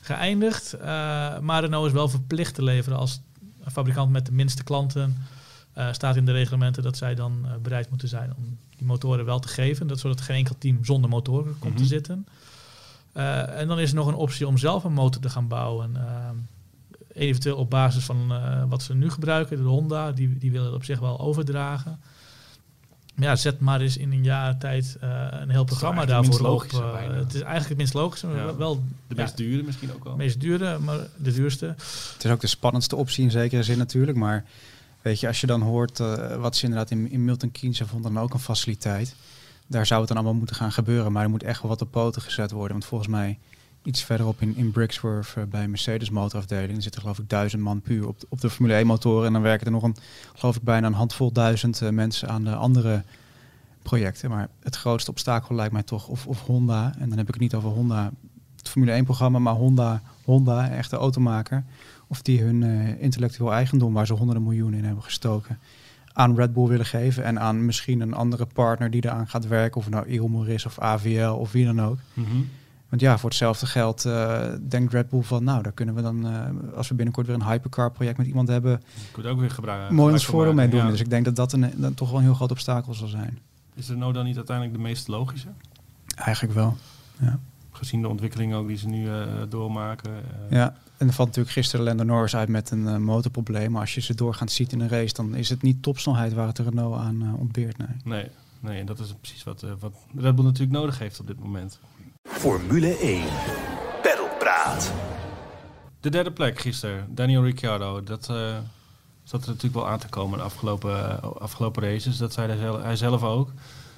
geëindigd. 0.00 0.76
Maar 1.40 1.60
Renault 1.60 1.86
is 1.86 1.92
wel 1.92 2.08
verplicht 2.08 2.54
te 2.54 2.62
leveren 2.62 2.98
als 2.98 3.20
fabrikant 3.72 4.10
met 4.10 4.26
de 4.26 4.32
minste 4.32 4.64
klanten. 4.64 5.16
Eh, 5.80 5.92
staat 5.92 6.16
in 6.16 6.24
de 6.24 6.32
reglementen 6.32 6.82
dat 6.82 6.96
zij 6.96 7.14
dan 7.14 7.40
eh, 7.44 7.50
bereid 7.62 7.88
moeten 7.90 8.08
zijn 8.08 8.32
om 8.36 8.58
die 8.76 8.86
motoren 8.86 9.24
wel 9.24 9.38
te 9.38 9.48
geven. 9.48 9.86
Dat 9.86 9.98
zodat 9.98 10.20
geen 10.20 10.36
enkel 10.36 10.54
team 10.58 10.84
zonder 10.84 11.10
motoren 11.10 11.58
komt 11.58 11.76
te 11.76 11.82
Mhm. 11.82 11.90
zitten. 11.90 12.26
Eh, 13.12 13.58
en 13.60 13.68
dan 13.68 13.78
is 13.78 13.90
er 13.90 13.96
nog 13.96 14.06
een 14.06 14.14
optie 14.14 14.46
om 14.46 14.58
zelf 14.58 14.84
een 14.84 14.92
motor 14.92 15.22
te 15.22 15.30
gaan 15.30 15.48
bouwen. 15.48 15.96
Eventueel 17.12 17.56
op 17.56 17.70
basis 17.70 18.04
van 18.04 18.32
eh, 18.32 18.62
wat 18.68 18.82
ze 18.82 18.94
nu 18.94 19.10
gebruiken, 19.10 19.56
de 19.56 19.62
Honda, 19.62 20.12
die, 20.12 20.38
die 20.38 20.50
willen 20.50 20.66
het 20.66 20.74
op 20.74 20.84
zich 20.84 20.98
wel 20.98 21.20
overdragen. 21.20 22.00
Maar 23.14 23.28
ja, 23.28 23.36
zet 23.36 23.60
maar 23.60 23.80
eens 23.80 23.96
in 23.96 24.12
een 24.12 24.24
jaar 24.24 24.58
tijd 24.58 24.96
eh, 25.00 25.26
een 25.30 25.50
heel 25.50 25.64
programma 25.64 26.04
daarvoor 26.04 26.40
op. 26.48 26.60
het 26.70 27.34
is 27.34 27.40
eigenlijk 27.40 27.68
het 27.68 27.76
minst 27.76 27.94
logische, 27.94 28.26
maar 28.26 28.36
Ja. 28.36 28.56
wel 28.56 28.74
De 29.08 29.14
Ja. 29.14 29.22
meest 29.22 29.36
dure 29.36 29.62
misschien 29.62 29.92
ook 29.92 30.04
wel. 30.04 30.12
het 30.12 30.22
meest 30.22 30.40
dure, 30.40 30.78
maar 30.78 30.98
de 31.16 31.32
duurste. 31.32 31.66
Het 31.66 32.24
is 32.24 32.30
ook 32.30 32.40
de 32.40 32.46
spannendste 32.46 32.96
optie 32.96 33.24
in 33.24 33.30
zekere 33.30 33.62
zin 33.62 33.78
natuurlijk, 33.78 34.18
maar 34.18 34.44
weet 35.02 35.20
je, 35.20 35.26
als 35.26 35.40
je 35.40 35.46
dan 35.46 35.62
hoort 35.62 36.00
eh, 36.00 36.36
wat 36.36 36.56
ze 36.56 36.64
inderdaad 36.64 36.90
in, 36.90 37.10
in 37.10 37.24
Milton 37.24 37.50
Keynes 37.50 37.82
vond 37.86 38.02
dan 38.02 38.18
ook 38.18 38.34
een 38.34 38.40
faciliteit. 38.40 39.14
Daar 39.66 39.86
zou 39.86 39.98
het 40.00 40.08
dan 40.08 40.16
allemaal 40.16 40.36
moeten 40.36 40.56
gaan 40.56 40.72
gebeuren, 40.72 41.12
maar 41.12 41.22
er 41.22 41.30
moet 41.30 41.42
echt 41.42 41.62
wel 41.62 41.70
wat 41.70 41.82
op 41.82 41.90
poten 41.90 42.22
gezet 42.22 42.50
worden. 42.50 42.72
Want 42.72 42.84
volgens 42.84 43.10
mij 43.10 43.38
iets 43.82 44.02
verderop 44.04 44.40
in, 44.40 44.56
in 44.56 44.70
Brixworth 44.70 45.32
eh, 45.36 45.44
bij 45.44 45.68
Mercedes 45.68 46.10
motorafdeling 46.10 46.82
zitten 46.82 47.00
geloof 47.00 47.18
ik 47.18 47.28
duizend 47.28 47.62
man 47.62 47.80
puur 47.80 48.06
op, 48.08 48.20
de- 48.20 48.26
op 48.28 48.40
de 48.40 48.50
Formule 48.50 48.74
1 48.74 48.86
motoren. 48.86 49.26
En 49.26 49.32
dan 49.32 49.42
werken 49.42 49.66
er 49.66 49.72
nog 49.72 49.82
een, 49.82 49.96
geloof 50.34 50.56
ik 50.56 50.62
bijna 50.62 50.86
een 50.86 50.92
handvol 50.92 51.32
duizend 51.32 51.82
eh, 51.82 51.88
mensen 51.88 52.28
aan 52.28 52.44
de 52.44 52.54
andere 52.54 53.02
projecten. 53.82 54.30
Maar 54.30 54.48
het 54.62 54.76
grootste 54.76 55.10
obstakel 55.10 55.54
lijkt 55.54 55.72
mij 55.72 55.82
toch 55.82 56.08
of, 56.08 56.26
of 56.26 56.40
Honda. 56.40 56.94
En 56.98 57.08
dan 57.08 57.18
heb 57.18 57.26
ik 57.26 57.32
het 57.34 57.42
niet 57.42 57.54
over 57.54 57.70
Honda, 57.70 58.10
het 58.56 58.68
Formule 58.68 58.92
1 58.92 59.04
programma, 59.04 59.38
maar 59.38 59.54
Honda, 59.54 60.02
Honda, 60.24 60.68
echte 60.70 60.96
automaker. 60.96 61.64
Of 62.10 62.22
die 62.22 62.42
hun 62.42 62.62
eh, 62.62 63.02
intellectueel 63.02 63.52
eigendom, 63.52 63.92
waar 63.92 64.06
ze 64.06 64.12
honderden 64.12 64.42
miljoenen 64.42 64.78
in 64.78 64.84
hebben 64.84 65.04
gestoken, 65.04 65.58
aan 66.12 66.34
Red 66.36 66.52
Bull 66.52 66.66
willen 66.66 66.86
geven. 66.86 67.24
En 67.24 67.40
aan 67.40 67.64
misschien 67.64 68.00
een 68.00 68.14
andere 68.14 68.46
partner 68.46 68.90
die 68.90 69.04
eraan 69.04 69.28
gaat 69.28 69.46
werken. 69.46 69.80
Of 69.80 69.88
nou 69.90 70.06
Ilmor 70.06 70.48
is 70.48 70.66
of 70.66 70.78
AVL 70.78 71.30
of 71.30 71.52
wie 71.52 71.64
dan 71.64 71.82
ook. 71.82 71.98
Mhm. 72.14 72.36
Want 72.88 73.02
ja, 73.02 73.18
voor 73.18 73.28
hetzelfde 73.28 73.66
geld 73.66 74.04
eh, 74.04 74.42
denkt 74.68 74.92
Red 74.92 75.08
Bull 75.08 75.22
van, 75.22 75.44
nou, 75.44 75.62
daar 75.62 75.72
kunnen 75.72 75.94
we 75.94 76.02
dan, 76.02 76.26
eh, 76.26 76.76
als 76.76 76.88
we 76.88 76.94
binnenkort 76.94 77.26
weer 77.26 77.36
een 77.36 77.44
hypercar 77.44 77.90
project 77.92 78.18
met 78.18 78.26
iemand 78.26 78.48
hebben, 78.48 78.70
Je 78.94 79.00
kunt 79.12 79.26
ook 79.26 79.40
weer 79.40 79.50
gebruiken. 79.50 79.94
mooi 79.94 80.12
ons 80.12 80.26
voordeel 80.26 80.54
mee 80.54 80.68
doen. 80.68 80.84
Ja. 80.84 80.90
Dus 80.90 81.00
ik 81.00 81.10
denk 81.10 81.24
dat 81.24 81.36
dat 81.36 81.52
een, 81.52 81.72
dan 81.76 81.94
toch 81.94 82.08
wel 82.08 82.18
een 82.18 82.24
heel 82.24 82.34
groot 82.34 82.50
obstakel 82.50 82.94
zal 82.94 83.08
zijn. 83.08 83.38
Is 83.74 83.88
Renault 83.88 84.14
dan 84.14 84.24
niet 84.24 84.36
uiteindelijk 84.36 84.76
de 84.76 84.82
meest 84.82 85.08
logische? 85.08 85.48
Eigenlijk 86.16 86.54
wel. 86.54 86.76
Ja. 87.20 87.38
Gezien 87.70 88.02
de 88.02 88.08
ontwikkelingen 88.08 88.58
ook 88.58 88.66
die 88.68 88.76
ze 88.76 88.88
nu 88.88 89.08
doormaken. 89.48 90.10
ja. 90.50 90.74
En 91.00 91.06
er 91.06 91.12
valt 91.12 91.28
natuurlijk 91.28 91.54
gisteren 91.54 91.84
Lando 91.84 92.04
Norris 92.04 92.36
uit 92.36 92.48
met 92.48 92.70
een 92.70 92.88
eh, 92.88 92.96
motorprobleem. 92.96 93.70
Maar 93.70 93.80
als 93.80 93.94
je 93.94 94.00
ze 94.00 94.14
doorgaans 94.14 94.54
ziet 94.54 94.72
in 94.72 94.80
een 94.80 94.88
race, 94.88 95.14
dan 95.14 95.34
is 95.34 95.48
het 95.48 95.62
niet 95.62 95.82
topsnelheid 95.82 96.32
waar 96.32 96.46
het 96.46 96.56
de 96.56 96.62
Renault 96.62 96.96
aan 96.96 97.22
eh, 97.22 97.40
ontbeert. 97.40 97.78
Nee. 97.78 97.88
Nee, 98.04 98.26
nee, 98.60 98.80
en 98.80 98.86
dat 98.86 98.98
is 98.98 99.14
precies 99.20 99.42
wat, 99.44 99.62
eh, 99.62 99.70
wat 99.78 99.92
Red 100.16 100.34
Bull 100.34 100.44
natuurlijk 100.44 100.72
nodig 100.72 100.98
heeft 100.98 101.20
op 101.20 101.26
dit 101.26 101.38
moment. 101.38 101.78
Formule 102.22 102.98
1. 102.98 103.22
Perlpraat. 104.02 104.92
De 106.00 106.10
derde 106.10 106.32
plek 106.32 106.60
gisteren, 106.60 107.14
Daniel 107.14 107.44
Ricciardo. 107.44 108.02
Dat 108.02 108.28
eh, 108.28 108.58
zat 109.22 109.42
er 109.42 109.48
natuurlijk 109.48 109.74
wel 109.74 109.88
aan 109.88 109.98
te 109.98 110.08
komen 110.08 110.38
de 110.38 110.44
afgelopen, 110.44 111.22
afgelopen 111.40 111.82
races. 111.82 112.16
Dat 112.16 112.32
zei 112.32 112.48
hij 112.48 112.56
zelf, 112.56 112.82
hij 112.82 112.96
zelf 112.96 113.22
ook. 113.22 113.52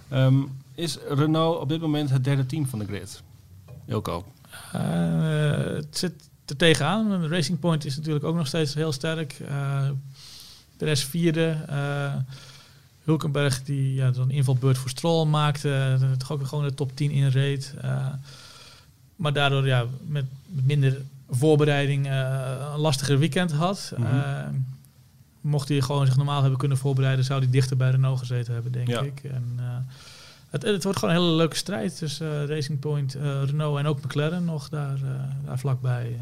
Ehm, 0.09 0.42
is 0.75 0.99
Renault 1.09 1.61
op 1.61 1.68
dit 1.68 1.80
moment 1.80 2.11
het 2.11 2.25
derde 2.25 2.47
team 2.47 2.66
van 2.66 2.78
de 2.78 2.85
grid? 2.85 3.23
Ilko. 3.87 4.25
Eh, 4.73 4.80
het 5.75 5.99
zit 5.99 6.30
er 6.46 6.56
tegenaan. 6.56 7.28
Racing 7.28 7.58
Point 7.58 7.84
is 7.84 7.96
natuurlijk 7.96 8.25
ook 8.25 8.37
nog 8.37 8.46
steeds 8.46 8.75
heel 8.75 8.92
sterk. 8.92 9.38
Uh, 9.40 9.88
Perez 10.76 11.04
vierde. 11.04 11.56
Uh, 11.70 12.14
Hulkenberg 13.04 13.62
die 13.62 13.94
ja, 13.94 14.11
dan 14.11 14.30
invalbeurt 14.30 14.78
voor 14.78 14.90
Stroll 14.90 15.26
maakte. 15.26 15.99
Uh, 16.02 16.11
toch 16.12 16.32
ook 16.32 16.46
gewoon 16.46 16.64
de 16.64 16.75
top 16.75 16.96
10 16.96 17.11
in 17.11 17.28
reed. 17.28 17.75
Uh, 17.84 18.06
maar 19.16 19.32
daardoor 19.32 19.66
ja, 19.66 19.87
met, 20.06 20.25
met 20.46 20.66
minder 20.66 21.00
voorbereiding 21.30 22.06
een 22.06 22.78
lastiger 22.78 23.18
weekend 23.18 23.52
had. 23.52 23.92
Mm 23.96 24.04
-hmm. 24.04 24.66
mocht 25.40 25.68
hij 25.68 25.80
gewoon 25.80 26.06
zich 26.06 26.16
normaal 26.16 26.40
hebben 26.40 26.58
kunnen 26.58 26.78
voorbereiden, 26.78 27.25
zou 27.25 27.40
hij 27.40 27.50
dichter 27.50 27.76
bij 27.76 27.90
Renault 27.90 28.18
gezeten 28.18 28.54
hebben, 28.54 28.72
denk 28.72 28.88
ja. 28.88 29.00
ik. 29.00 29.25
En, 29.25 29.58
het, 30.52 30.62
het, 30.62 30.85
wordt 30.85 30.99
gewoon 30.99 31.14
een 31.14 31.21
hele 31.21 31.35
leuke 31.35 31.56
strijd 31.56 31.99
tussen 31.99 32.42
uh, 32.42 32.49
Racing 32.49 32.78
Point, 32.78 33.16
uh, 33.16 33.23
Renault 33.44 33.78
en 33.78 33.87
ook 33.87 34.04
McLaren 34.04 34.44
nog 34.44 34.68
daar, 34.68 34.99
daar 35.44 35.59
vlakbij. 35.59 36.16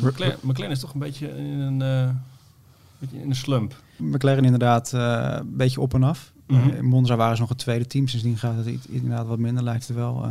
McLaren, 0.00 0.38
McLaren, 0.40 0.72
is 0.72 0.80
toch 0.80 0.92
een 0.92 1.00
beetje 1.00 1.28
in 1.28 1.60
een, 1.60 1.80
uh, 1.80 2.14
beetje 2.98 3.20
in 3.20 3.28
een 3.28 3.36
slump. 3.36 3.74
McLaren 3.96 4.44
inderdaad 4.44 4.92
uh, 4.94 5.26
een 5.38 5.56
beetje 5.56 5.80
op 5.80 5.94
en 5.94 6.02
af. 6.02 6.32
Mhm. 6.46 6.60
Mm 6.60 6.68
-hmm. 6.68 6.76
in 6.76 6.84
Monza 6.84 7.16
waren 7.16 7.34
ze 7.34 7.40
nog 7.40 7.50
het 7.50 7.58
tweede 7.58 7.86
team, 7.86 8.08
sindsdien 8.08 8.38
gaat 8.38 8.56
het 8.56 8.86
inderdaad 8.88 9.26
wat 9.26 9.38
minder, 9.38 9.64
lijkt 9.64 9.86
het 9.86 9.96
wel. 9.96 10.26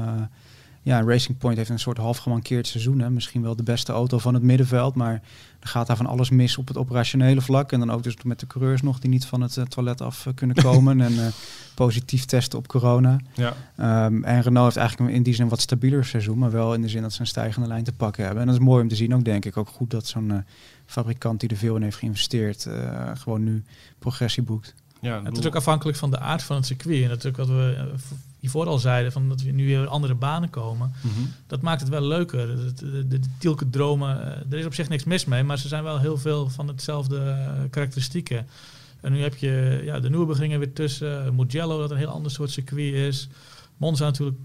Ja, 0.84 1.02
Racing 1.02 1.38
Point 1.38 1.58
heeft 1.58 1.70
een 1.70 1.80
soort 1.80 1.98
half 1.98 2.18
gemankeerd 2.18 2.68
seizoen. 2.68 3.00
Hè. 3.00 3.10
Misschien 3.10 3.42
wel 3.42 3.56
de 3.56 3.64
beste 3.64 3.92
auto 3.92 4.18
van 4.18 4.34
het 4.34 4.44
middenveld, 4.44 4.96
maar 4.96 5.14
er 5.60 5.68
gaat 5.68 5.88
daar 5.88 5.98
van 5.98 6.06
alles 6.06 6.30
mis 6.30 6.58
op 6.58 6.68
het 6.68 6.78
operationele 6.78 7.42
vlak. 7.42 7.72
En 7.72 7.80
dan 7.80 7.92
ook 7.92 8.04
dus 8.04 8.16
met 8.24 8.40
de 8.40 8.48
coureurs 8.48 8.82
nog 8.82 9.00
die 9.00 9.10
niet 9.10 9.26
van 9.26 9.42
het 9.42 9.58
eh, 9.58 9.64
toilet 9.64 10.02
af 10.02 10.26
eh, 10.26 10.34
kunnen 10.34 10.56
komen 10.68 11.02
en 11.02 11.26
eh, 11.26 11.32
positief 11.76 12.26
testen 12.26 12.60
op 12.60 12.68
corona. 12.68 13.18
Ja. 13.34 13.54
Ehm, 13.76 14.24
en 14.24 14.42
Renault 14.42 14.66
heeft 14.66 14.78
eigenlijk 14.78 15.16
in 15.16 15.24
die 15.24 15.34
zin 15.34 15.44
een 15.44 15.50
wat 15.50 15.62
stabieler 15.62 16.06
seizoen, 16.06 16.38
maar 16.38 16.52
wel 16.52 16.74
in 16.74 16.82
de 16.82 16.90
zin 16.90 17.02
dat 17.02 17.14
ze 17.14 17.20
een 17.22 17.28
stijgende 17.28 17.68
lijn 17.68 17.84
te 17.84 17.94
pakken 17.94 18.24
hebben. 18.24 18.42
En 18.42 18.48
dat 18.48 18.58
is 18.58 18.66
mooi 18.66 18.82
om 18.82 18.88
te 18.88 18.96
zien 18.96 19.16
ook, 19.16 19.26
denk 19.26 19.46
ik. 19.46 19.58
Ook 19.58 19.70
goed 19.70 19.90
dat 19.90 20.08
zo'n 20.08 20.44
fabrikant 20.92 21.40
die 21.40 21.50
er 21.50 21.58
veel 21.58 21.76
in 21.76 21.82
heeft 21.82 21.98
geïnvesteerd, 21.98 22.66
eh, 22.66 23.12
gewoon 23.14 23.44
nu 23.44 23.64
progressie 24.00 24.44
boekt. 24.44 24.76
Ja, 25.00 25.24
Het 25.24 25.38
is 25.38 25.46
ook 25.46 25.56
afhankelijk 25.56 25.98
van 25.98 26.12
de 26.12 26.20
aard 26.20 26.44
van 26.44 26.56
het 26.56 26.66
circuit. 26.66 27.04
En 27.04 27.30
ook 27.32 27.38
wat 27.38 27.48
we 27.48 27.94
hiervoor 28.42 28.68
al 28.68 28.80
zeiden, 28.80 29.12
van 29.12 29.30
dat 29.30 29.42
we 29.42 29.52
nu 29.52 29.66
weer 29.66 29.88
andere 29.88 30.16
banen 30.16 30.50
komen. 30.50 30.94
Mhm. 31.02 31.22
Dat 31.48 31.62
maakt 31.62 31.82
het 31.82 31.90
wel 31.90 32.02
leuker. 32.02 32.48
De, 32.48 32.74
de, 32.74 33.08
de, 33.08 33.20
de 33.20 33.28
Tielke 33.38 33.70
dromen, 33.70 34.22
eh, 34.22 34.52
er 34.52 34.58
is 34.58 34.66
op 34.66 34.74
zich 34.74 34.90
niks 34.90 35.04
mis 35.04 35.26
mee, 35.26 35.44
maar 35.44 35.58
ze 35.58 35.68
zijn 35.68 35.84
wel 35.84 36.00
heel 36.00 36.18
veel 36.18 36.50
van 36.50 36.68
hetzelfde 36.68 37.20
eh, 37.20 37.70
karakteristieken. 37.70 38.48
En 39.02 39.12
nu 39.12 39.22
heb 39.22 39.36
je 39.36 39.82
ja, 39.84 40.00
de 40.00 40.10
nieuwe 40.10 40.26
beginnen 40.26 40.60
weer 40.60 40.74
tussen. 40.74 41.36
Mugello, 41.36 41.80
dat 41.80 41.92
een 41.92 41.98
heel 41.98 42.08
ander 42.08 42.32
soort 42.32 42.52
circuit 42.52 42.94
is. 42.94 43.28
Monza 43.78 44.06
natuurlijk, 44.06 44.38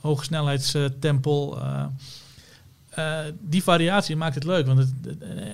hoogsnelheidstempel. 0.00 1.60
eh 1.60 1.84
eh, 2.96 3.18
die 3.40 3.62
variatie 3.62 4.16
maakt 4.16 4.34
het 4.34 4.44
leuk, 4.44 4.66
want 4.66 4.92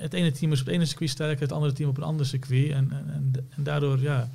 het, 0.01 0.13
ene 0.13 0.31
team 0.31 0.53
is 0.53 0.61
op 0.61 0.67
het 0.67 0.75
ene 0.75 0.85
circuit 0.85 1.11
sterker, 1.11 1.41
het 1.41 1.53
andere 1.53 1.73
team 1.73 1.89
op 1.89 1.97
een 1.97 2.03
ander 2.03 2.27
circuit. 2.27 2.71
En, 2.71 2.93
en, 2.93 3.47
en, 3.57 3.63
daardoor 3.63 4.01
ja, 4.01 4.29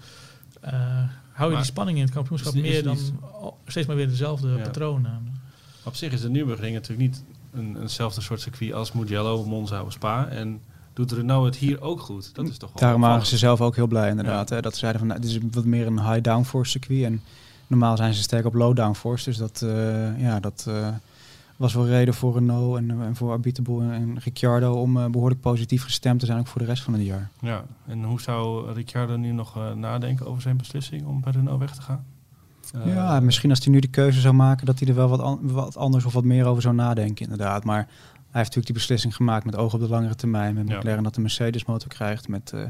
eh, 0.61 1.03
hou 1.37 1.49
je 1.49 1.55
Maar 1.55 1.63
die 1.63 1.71
spanning 1.73 1.97
in 1.97 2.03
het 2.03 2.13
kampioenschap 2.13 2.53
is- 2.53 2.61
is 2.61 2.69
meer 2.69 2.83
dan 2.83 2.97
oh, 3.41 3.51
steeds 3.65 3.87
maar 3.87 3.95
weer 3.95 4.07
dezelfde 4.07 4.47
Ja. 4.49 4.63
patronen. 4.63 5.35
Op 5.83 5.95
zich 5.95 6.11
is 6.11 6.21
de 6.21 6.29
Nürburgring 6.29 6.73
natuurlijk 6.73 7.09
niet 7.09 7.23
een, 7.53 7.77
eenzelfde 7.81 8.21
soort 8.21 8.41
circuit 8.41 8.73
als 8.73 8.91
Mugello, 8.91 9.45
Monza 9.45 9.81
of 9.81 9.91
Spa. 9.91 10.27
En 10.27 10.59
doet 10.93 11.11
Renault 11.11 11.45
het 11.45 11.55
hier 11.55 11.81
ook 11.81 11.99
goed? 11.99 12.35
Dat 12.35 12.47
is 12.49 12.57
toch 12.57 12.69
wel 12.71 12.81
Daarom 12.81 13.01
waren 13.01 13.25
ze 13.25 13.37
zelf 13.37 13.61
ook 13.61 13.75
heel 13.75 13.87
blij 13.87 14.09
inderdaad. 14.09 14.49
Hè, 14.49 14.61
dat 14.61 14.73
ze 14.73 14.79
zeiden 14.79 14.99
van, 14.99 15.09
nou, 15.09 15.21
dit 15.21 15.29
is 15.29 15.39
wat 15.51 15.65
meer 15.65 15.87
een 15.87 16.01
high 16.11 16.21
downforce 16.21 16.71
circuit. 16.71 17.03
En 17.03 17.21
normaal 17.67 17.97
zijn 17.97 18.13
ze 18.13 18.21
sterk 18.21 18.45
op 18.45 18.53
low 18.53 18.75
downforce. 18.75 19.23
Dus 19.25 19.37
dat, 19.37 19.61
eh, 19.61 20.19
ja, 20.21 20.39
dat 20.39 20.65
eh, 20.67 20.87
was 21.57 21.73
wel 21.73 21.87
reden 21.87 22.13
voor 22.13 22.33
Renault 22.33 22.77
en, 22.77 23.01
en 23.01 23.15
voor 23.15 23.31
Abiteboul 23.31 23.81
en, 23.81 24.19
Ricciardo 24.23 24.73
om 24.73 24.97
eh, 24.97 25.05
behoorlijk 25.09 25.41
positief 25.41 25.83
gestemd 25.83 26.19
te 26.19 26.25
zijn 26.25 26.39
ook 26.39 26.47
voor 26.47 26.61
de 26.61 26.67
rest 26.67 26.83
van 26.83 26.93
het 26.93 27.03
jaar. 27.05 27.29
Ja, 27.41 27.63
en 27.87 28.03
hoe 28.03 28.21
zou 28.21 28.71
Ricciardo 28.73 29.15
nu 29.17 29.31
nog 29.31 29.57
eh, 29.57 29.73
nadenken 29.73 30.25
over 30.27 30.41
zijn 30.41 30.57
beslissing 30.57 31.05
om 31.05 31.21
bij 31.21 31.31
Renault 31.31 31.59
weg 31.59 31.75
te 31.75 31.81
gaan? 31.81 32.05
Eh, 32.73 32.93
ja, 32.93 33.19
misschien 33.19 33.49
als 33.49 33.63
hij 33.63 33.73
nu 33.73 33.79
de 33.79 33.87
keuze 33.87 34.19
zou 34.19 34.33
maken 34.33 34.65
dat 34.65 34.79
hij 34.79 34.87
er 34.87 34.95
wel 34.95 35.09
wat, 35.09 35.19
an- 35.19 35.39
wat 35.41 35.77
anders 35.77 36.05
of 36.05 36.13
wat 36.13 36.23
meer 36.23 36.45
over 36.45 36.61
zou 36.61 36.75
nadenken 36.75 37.23
inderdaad. 37.23 37.63
Maar 37.63 37.77
hij 37.77 37.85
heeft 38.45 38.55
natuurlijk 38.55 38.65
die 38.65 38.73
beslissing 38.75 39.15
gemaakt 39.15 39.45
met 39.45 39.55
oog 39.55 39.73
op 39.73 39.79
de 39.79 39.87
langere 39.89 40.15
termijn. 40.15 40.55
Met 40.55 40.67
Ja. 40.69 40.77
McLaren 40.77 41.03
dat 41.03 41.15
de 41.15 41.21
Mercedes 41.21 41.65
motor 41.65 41.89
krijgt. 41.89 42.27
Met 42.27 42.51
eh, 42.53 42.61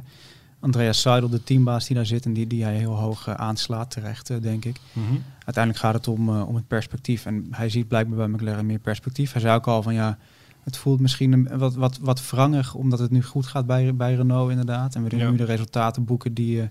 Andreas 0.59 1.01
Seidel, 1.01 1.29
de 1.29 1.43
teambaas 1.43 1.85
die 1.87 1.95
daar 1.95 2.05
zit 2.05 2.25
en 2.25 2.33
die, 2.33 2.47
die 2.47 2.63
hij 2.63 2.75
heel 2.75 2.95
hoog 2.95 3.27
eh, 3.27 3.33
aanslaat 3.33 3.91
terecht, 3.91 4.29
eh, 4.29 4.37
denk 4.41 4.65
ik. 4.65 4.79
mhm. 4.93 5.05
uiteindelijk 5.45 5.83
gaat 5.83 5.93
het 5.93 6.07
om, 6.07 6.29
eh, 6.29 6.47
om 6.47 6.55
het 6.55 6.67
perspectief. 6.67 7.25
En 7.25 7.47
hij 7.51 7.69
ziet 7.69 7.87
blijkbaar 7.87 8.17
bij 8.17 8.27
McLaren 8.27 8.65
meer 8.65 8.79
perspectief. 8.79 9.31
Hij 9.31 9.41
zei 9.41 9.55
ook 9.55 9.67
al 9.67 9.83
van 9.83 9.93
ja, 9.93 10.17
het 10.63 10.77
voelt 10.77 10.99
misschien 10.99 11.31
een, 11.33 11.57
wat, 11.57 11.75
wat, 11.75 11.97
wat 12.01 12.29
wrangig, 12.29 12.73
omdat 12.73 12.99
het 12.99 13.11
nu 13.11 13.23
goed 13.23 13.45
gaat 13.47 13.65
bij, 13.65 13.95
bij 13.95 14.15
Renault 14.15 14.49
inderdaad. 14.49 14.95
En 14.95 15.03
we 15.03 15.17
Ja. 15.17 15.29
nu 15.29 15.37
de 15.37 15.43
resultaten 15.43 16.05
boeken 16.05 16.33
die, 16.33 16.61
eh, 16.61 16.67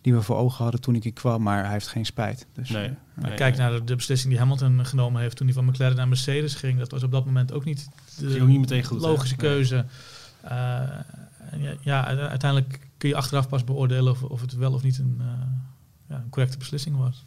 die 0.00 0.14
we 0.14 0.22
voor 0.22 0.36
ogen 0.36 0.62
hadden 0.62 0.80
toen 0.80 0.94
ik 0.94 1.02
hier 1.02 1.12
kwam. 1.12 1.42
Maar 1.42 1.62
hij 1.62 1.72
heeft 1.72 1.88
geen 1.88 2.06
spijt. 2.06 2.46
Dus, 2.52 2.68
Nee. 2.68 2.90
kijk 3.34 3.56
nee. 3.56 3.68
naar 3.68 3.78
de, 3.78 3.84
de 3.84 3.96
beslissing 3.96 4.30
die 4.32 4.40
Hamilton 4.40 4.86
genomen 4.86 5.20
heeft 5.20 5.36
toen 5.36 5.46
hij 5.46 5.54
van 5.54 5.64
McLaren 5.64 5.96
naar 5.96 6.08
Mercedes 6.08 6.54
ging. 6.54 6.78
Dat 6.78 6.90
was 6.90 7.02
op 7.02 7.10
dat 7.10 7.24
moment 7.24 7.52
ook 7.52 7.64
niet 7.64 7.88
de 8.18 8.28
Ging 8.28 8.42
ook 8.42 8.48
niet 8.48 8.60
meteen 8.60 8.84
goed, 8.84 9.00
logische 9.00 9.36
keuze. 9.36 9.84
Eh, 10.40 10.80
en 11.50 11.78
ja, 11.80 12.04
uiteindelijk 12.06 12.78
kun 13.04 13.12
je 13.12 13.18
achteraf 13.18 13.48
pas 13.48 13.64
beoordelen 13.64 14.12
of, 14.12 14.22
of 14.22 14.40
het 14.40 14.56
wel 14.56 14.72
of 14.72 14.82
niet 14.82 14.98
een, 14.98 15.16
eh, 15.20 15.26
ja, 16.08 16.16
een 16.16 16.30
correcte 16.30 16.58
beslissing 16.58 16.96
was. 16.96 17.24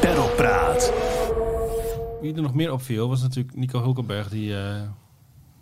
Pedalpraat. 0.00 0.92
Wie 2.20 2.34
er 2.34 2.42
nog 2.42 2.54
meer 2.54 2.72
opviel 2.72 3.08
was 3.08 3.22
natuurlijk 3.22 3.56
Nico 3.56 3.82
Hulkenberg, 3.82 4.28
die 4.28 4.56
eh, 4.56 4.82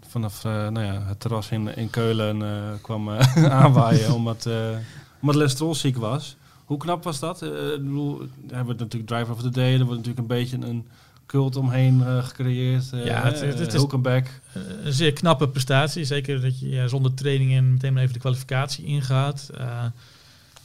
vanaf 0.08 0.44
eh, 0.44 0.52
nou 0.52 0.86
ja, 0.86 1.02
het 1.02 1.20
terras 1.20 1.50
in, 1.50 1.76
in 1.76 1.90
Keulen 1.90 2.42
eh, 2.42 2.82
kwam 2.82 3.10
aanwaaien 3.64 4.14
omdat, 4.14 4.46
eh 4.46 4.76
omdat 5.20 5.50
Stroll 5.50 5.74
ziek 5.74 5.96
was. 5.96 6.36
Hoe 6.64 6.78
knap 6.78 7.04
was 7.04 7.18
dat? 7.18 7.42
Eh, 7.42 7.48
ik 7.48 7.82
bedoel, 7.84 8.22
hij 8.46 8.64
wordt 8.64 8.80
natuurlijk 8.80 9.10
driver 9.10 9.34
of 9.34 9.42
the 9.42 9.50
day, 9.50 9.72
er 9.72 9.84
wordt 9.84 10.06
natuurlijk 10.06 10.18
een 10.18 10.36
beetje 10.36 10.56
een 10.66 10.88
cult 11.28 11.56
omheen 11.56 12.02
eh, 12.06 12.24
gecreëerd. 12.24 12.92
eh, 12.92 13.04
Ja, 13.04 13.22
het- 13.24 13.40
het 13.40 13.74
is-. 13.74 13.84
Eh, 14.02 14.62
een 14.84 14.92
zeer 14.92 15.12
knappe 15.12 15.48
prestatie. 15.48 16.04
Zeker 16.04 16.40
dat 16.40 16.60
je 16.60 16.68
ja, 16.68 16.86
zonder 16.88 17.14
training 17.14 17.52
en 17.52 17.72
meteen 17.72 17.92
maar 17.92 18.02
even 18.02 18.14
de 18.14 18.20
kwalificatie 18.20 18.84
ingaat. 18.84 19.50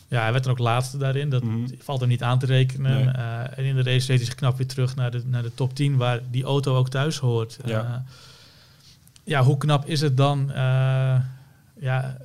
Ja, 0.08 0.22
hij 0.22 0.32
werd 0.32 0.44
dan 0.44 0.52
ook 0.54 0.60
laatste 0.60 0.98
daarin. 0.98 1.30
Dat 1.30 1.44
Mhm. 1.44 1.58
valt 1.80 2.02
er 2.02 2.08
niet 2.08 2.24
aan 2.24 2.40
te 2.40 2.46
rekenen. 2.46 3.06
Nee. 3.06 3.14
En 3.56 3.64
in 3.66 3.76
de 3.76 3.84
race 3.84 4.08
reed 4.08 4.18
hij 4.18 4.26
zich 4.26 4.36
knap 4.36 4.58
weer 4.58 4.68
terug 4.68 4.96
naar 4.96 5.12
de, 5.12 5.22
naar 5.26 5.42
de 5.42 5.52
top 5.56 5.76
10, 5.76 5.98
waar 5.98 6.20
die 6.32 6.44
auto 6.44 6.76
ook 6.76 6.90
thuis 6.90 7.18
hoort. 7.18 7.58
Ja. 7.66 8.04
Ja, 9.24 9.44
hoe 9.44 9.58
knap 9.58 9.86
is 9.86 10.02
het 10.02 10.18
dan? 10.18 10.52
Ja, 11.80 12.18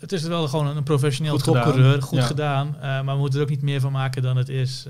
het 0.00 0.12
is 0.12 0.22
wel 0.22 0.48
gewoon 0.48 0.76
een 0.76 0.82
professioneel 0.82 1.32
Goed 1.32 1.42
gedaan. 1.42 1.62
topcoureur. 1.62 2.02
Goed 2.02 2.22
gedaan. 2.22 2.76
Maar 2.80 3.04
we 3.14 3.16
moeten 3.16 3.38
er 3.38 3.44
ook 3.44 3.50
niet 3.50 3.62
meer 3.62 3.80
van 3.80 3.92
maken 3.92 4.22
dan 4.22 4.36
het 4.36 4.48
is. 4.48 4.86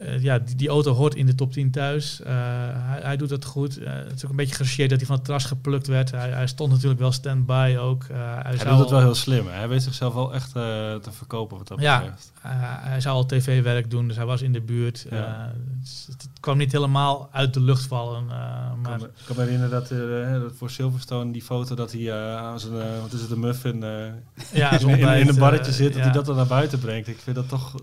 Eh, 0.00 0.22
ja, 0.22 0.38
die, 0.38 0.54
die 0.56 0.68
auto 0.68 0.92
hoort 0.92 1.14
in 1.14 1.26
de 1.26 1.34
top 1.34 1.52
10 1.52 1.70
thuis. 1.70 2.20
Eh, 2.22 2.32
hij, 2.72 3.00
hij 3.02 3.16
doet 3.16 3.28
dat 3.28 3.44
goed. 3.44 3.78
Eh, 3.78 3.92
het 3.92 4.12
is 4.16 4.24
ook 4.24 4.30
een 4.30 4.36
beetje 4.36 4.54
gechargeerd 4.54 4.90
dat 4.90 4.98
hij 4.98 5.06
van 5.06 5.16
het 5.16 5.24
tras 5.24 5.44
geplukt 5.44 5.86
werd. 5.86 6.10
Hij, 6.10 6.30
hij 6.30 6.46
stond 6.46 6.70
natuurlijk 6.72 7.00
wel 7.00 7.12
stand-by 7.12 7.76
ook. 7.80 8.02
Eh, 8.04 8.16
hij, 8.18 8.42
Hij 8.42 8.50
doet 8.52 8.60
het 8.60 8.66
wel 8.90 8.98
al- 8.98 9.04
heel 9.04 9.14
slim. 9.14 9.46
hè. 9.46 9.52
Hij 9.52 9.68
weet 9.68 9.82
zichzelf 9.82 10.14
wel 10.14 10.34
echt 10.34 10.46
eh, 10.46 10.52
te 10.94 11.10
verkopen 11.12 11.56
wat 11.58 11.68
dat 11.68 11.80
Ja. 11.80 11.98
betreft. 11.98 12.32
eh, 12.42 12.50
hij 12.62 13.00
zou 13.00 13.14
al 13.16 13.26
tv-werk 13.26 13.90
doen, 13.90 14.06
dus 14.08 14.16
hij 14.16 14.26
was 14.26 14.42
in 14.42 14.52
de 14.52 14.60
buurt. 14.60 15.06
Ja. 15.10 15.16
Eh, 15.16 15.42
het, 15.80 16.06
het 16.22 16.28
kwam 16.40 16.56
niet 16.58 16.72
helemaal 16.72 17.28
uit 17.32 17.54
de 17.54 17.60
lucht 17.60 17.86
vallen. 17.86 18.16
eh, 18.30 18.36
Ik 18.74 18.82
maar 18.82 18.90
kan, 18.90 19.00
me- 19.00 19.06
ik 19.18 19.24
kan 19.26 19.36
me 19.36 19.42
herinneren 19.42 19.70
dat, 19.70 19.90
eh, 19.90 20.40
dat 20.40 20.52
voor 20.56 20.70
Silverstone 20.70 21.32
die 21.32 21.42
foto 21.42 21.74
dat 21.74 21.92
hij 21.92 22.10
eh, 22.10 22.36
aan 22.36 22.60
zijn, 22.60 22.72
wat 23.00 23.12
is 23.12 23.20
het, 23.20 23.30
een 23.30 23.40
muffin 23.40 23.82
eh, 23.82 23.90
ja, 24.52 24.78
in, 24.78 24.88
in, 24.88 24.98
in 25.18 25.28
een 25.28 25.38
barretje 25.38 25.72
zit, 25.72 25.86
dat 25.86 25.96
ja. 25.96 26.02
hij 26.02 26.12
dat 26.12 26.26
dan 26.26 26.36
naar 26.36 26.46
buiten 26.46 26.78
brengt. 26.78 27.08
Ik 27.08 27.18
vind 27.18 27.36
dat 27.36 27.48
toch, 27.48 27.74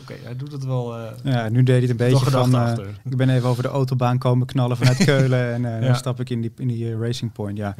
oké, 0.00 0.14
hij 0.22 0.36
doet 0.36 0.52
het 0.52 0.64
wel, 0.64 0.96
eh 0.98 1.04
ja, 1.24 1.48
nu 1.48 1.62
deed 1.66 1.74
hij 1.78 1.88
het 1.88 1.90
een 1.90 1.96
beetje 2.10 2.30
van... 2.30 2.54
achter. 2.54 3.00
ik 3.04 3.16
ben 3.16 3.28
even 3.28 3.48
over 3.48 3.62
de 3.62 3.68
autobaan 3.68 4.18
komen 4.18 4.46
knallen 4.46 4.76
vanuit 4.76 4.96
Keulen. 5.04 5.52
En 5.54 5.64
eh, 5.64 5.80
Ja. 5.80 5.86
dan 5.86 5.96
stap 5.96 6.20
ik 6.20 6.30
in 6.30 6.40
die, 6.40 6.52
in 6.56 6.68
die 6.68 6.92
eh, 6.92 6.98
Racing 7.00 7.32
Point. 7.32 7.56
Ja. 7.58 7.74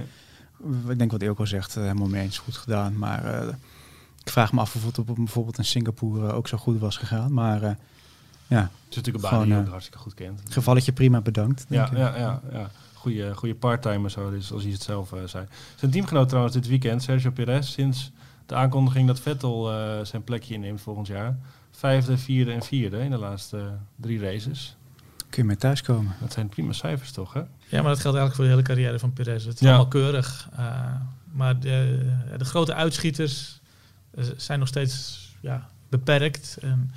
Ik 0.89 0.99
denk 0.99 1.11
wat 1.11 1.23
Ilko 1.23 1.45
zegt, 1.45 1.75
helemaal 1.75 2.09
mee 2.09 2.23
eens. 2.23 2.39
Goed 2.39 2.57
gedaan. 2.57 2.99
Maar 2.99 3.49
ik 4.25 4.31
vraag 4.31 4.53
me 4.53 4.61
af 4.61 4.75
of 4.75 4.85
het 4.85 4.99
op 4.99 5.11
bijvoorbeeld 5.17 5.59
in 5.59 5.65
Singapore 5.65 6.33
ook 6.33 6.49
zo 6.49 6.57
goed 6.59 6.79
was 6.81 6.97
gegaan. 6.97 7.33
Maar 7.33 7.61
ja, 8.47 8.61
Het 8.61 8.71
is 8.91 8.97
natuurlijk 8.97 9.07
een 9.07 9.21
baan 9.21 9.31
Gewoon, 9.31 9.47
die 9.47 9.55
je 9.57 9.61
ook 9.63 9.69
hartstikke 9.69 9.99
goed 9.99 10.15
kent. 10.15 10.41
gevalletje 10.49 10.93
prima 10.93 11.21
bedankt. 11.21 11.65
denk 11.69 11.87
Ja, 11.87 11.91
ik. 11.93 11.97
ja, 11.99 12.17
ja, 12.19 12.41
ja. 12.53 12.71
Goeie, 12.95 13.35
goede 13.35 13.55
parttimer, 13.55 14.11
zo, 14.11 14.31
dus, 14.31 14.47
zoals 14.47 14.63
hij 14.63 14.73
het 14.73 14.83
zelf 14.83 15.13
zei. 15.25 15.47
Zijn 15.75 15.91
teamgenoot 15.91 16.29
trouwens 16.29 16.55
dit 16.55 16.67
weekend, 16.69 17.03
Sergio 17.03 17.31
Perez, 17.31 17.69
sinds 17.73 18.11
de 18.47 18.55
aankondiging 18.55 19.07
dat 19.07 19.21
Vettel 19.21 19.71
zijn 20.03 20.25
plekje 20.25 20.55
inneemt 20.55 20.81
volgend 20.81 21.07
jaar. 21.07 21.37
Vijfde, 21.77 22.19
vierde 22.19 22.53
en 22.53 22.63
vierde 22.63 22.99
in 22.99 23.11
de 23.11 23.17
laatste 23.17 23.71
drie 23.97 24.21
races. 24.21 24.77
Kun 25.31 25.43
je 25.43 25.49
mee 25.49 25.57
thuiskomen. 25.57 26.15
Dat 26.21 26.33
zijn 26.33 26.49
prima 26.49 26.73
cijfers 26.73 27.13
toch, 27.13 27.33
hè? 27.33 27.41
Ja, 27.41 27.83
maar 27.83 27.91
dat 27.93 28.01
geldt 28.01 28.17
eigenlijk 28.19 28.35
voor 28.35 28.45
de 28.45 28.51
hele 28.51 28.63
carrière 28.63 28.99
van 28.99 29.13
Perez. 29.13 29.45
Het 29.45 29.55
is 29.55 29.61
Ja. 29.61 29.67
allemaal 29.69 29.89
keurig. 29.89 30.49
Eh, 30.57 30.95
maar 31.33 31.61
de, 31.61 32.07
de 32.39 32.45
grote 32.45 32.75
uitschieters 32.75 33.61
eh, 34.11 34.25
zijn 34.37 34.59
nog 34.59 34.69
steeds 34.69 35.29
ja, 35.41 35.69
beperkt. 35.89 36.59
En 36.61 36.91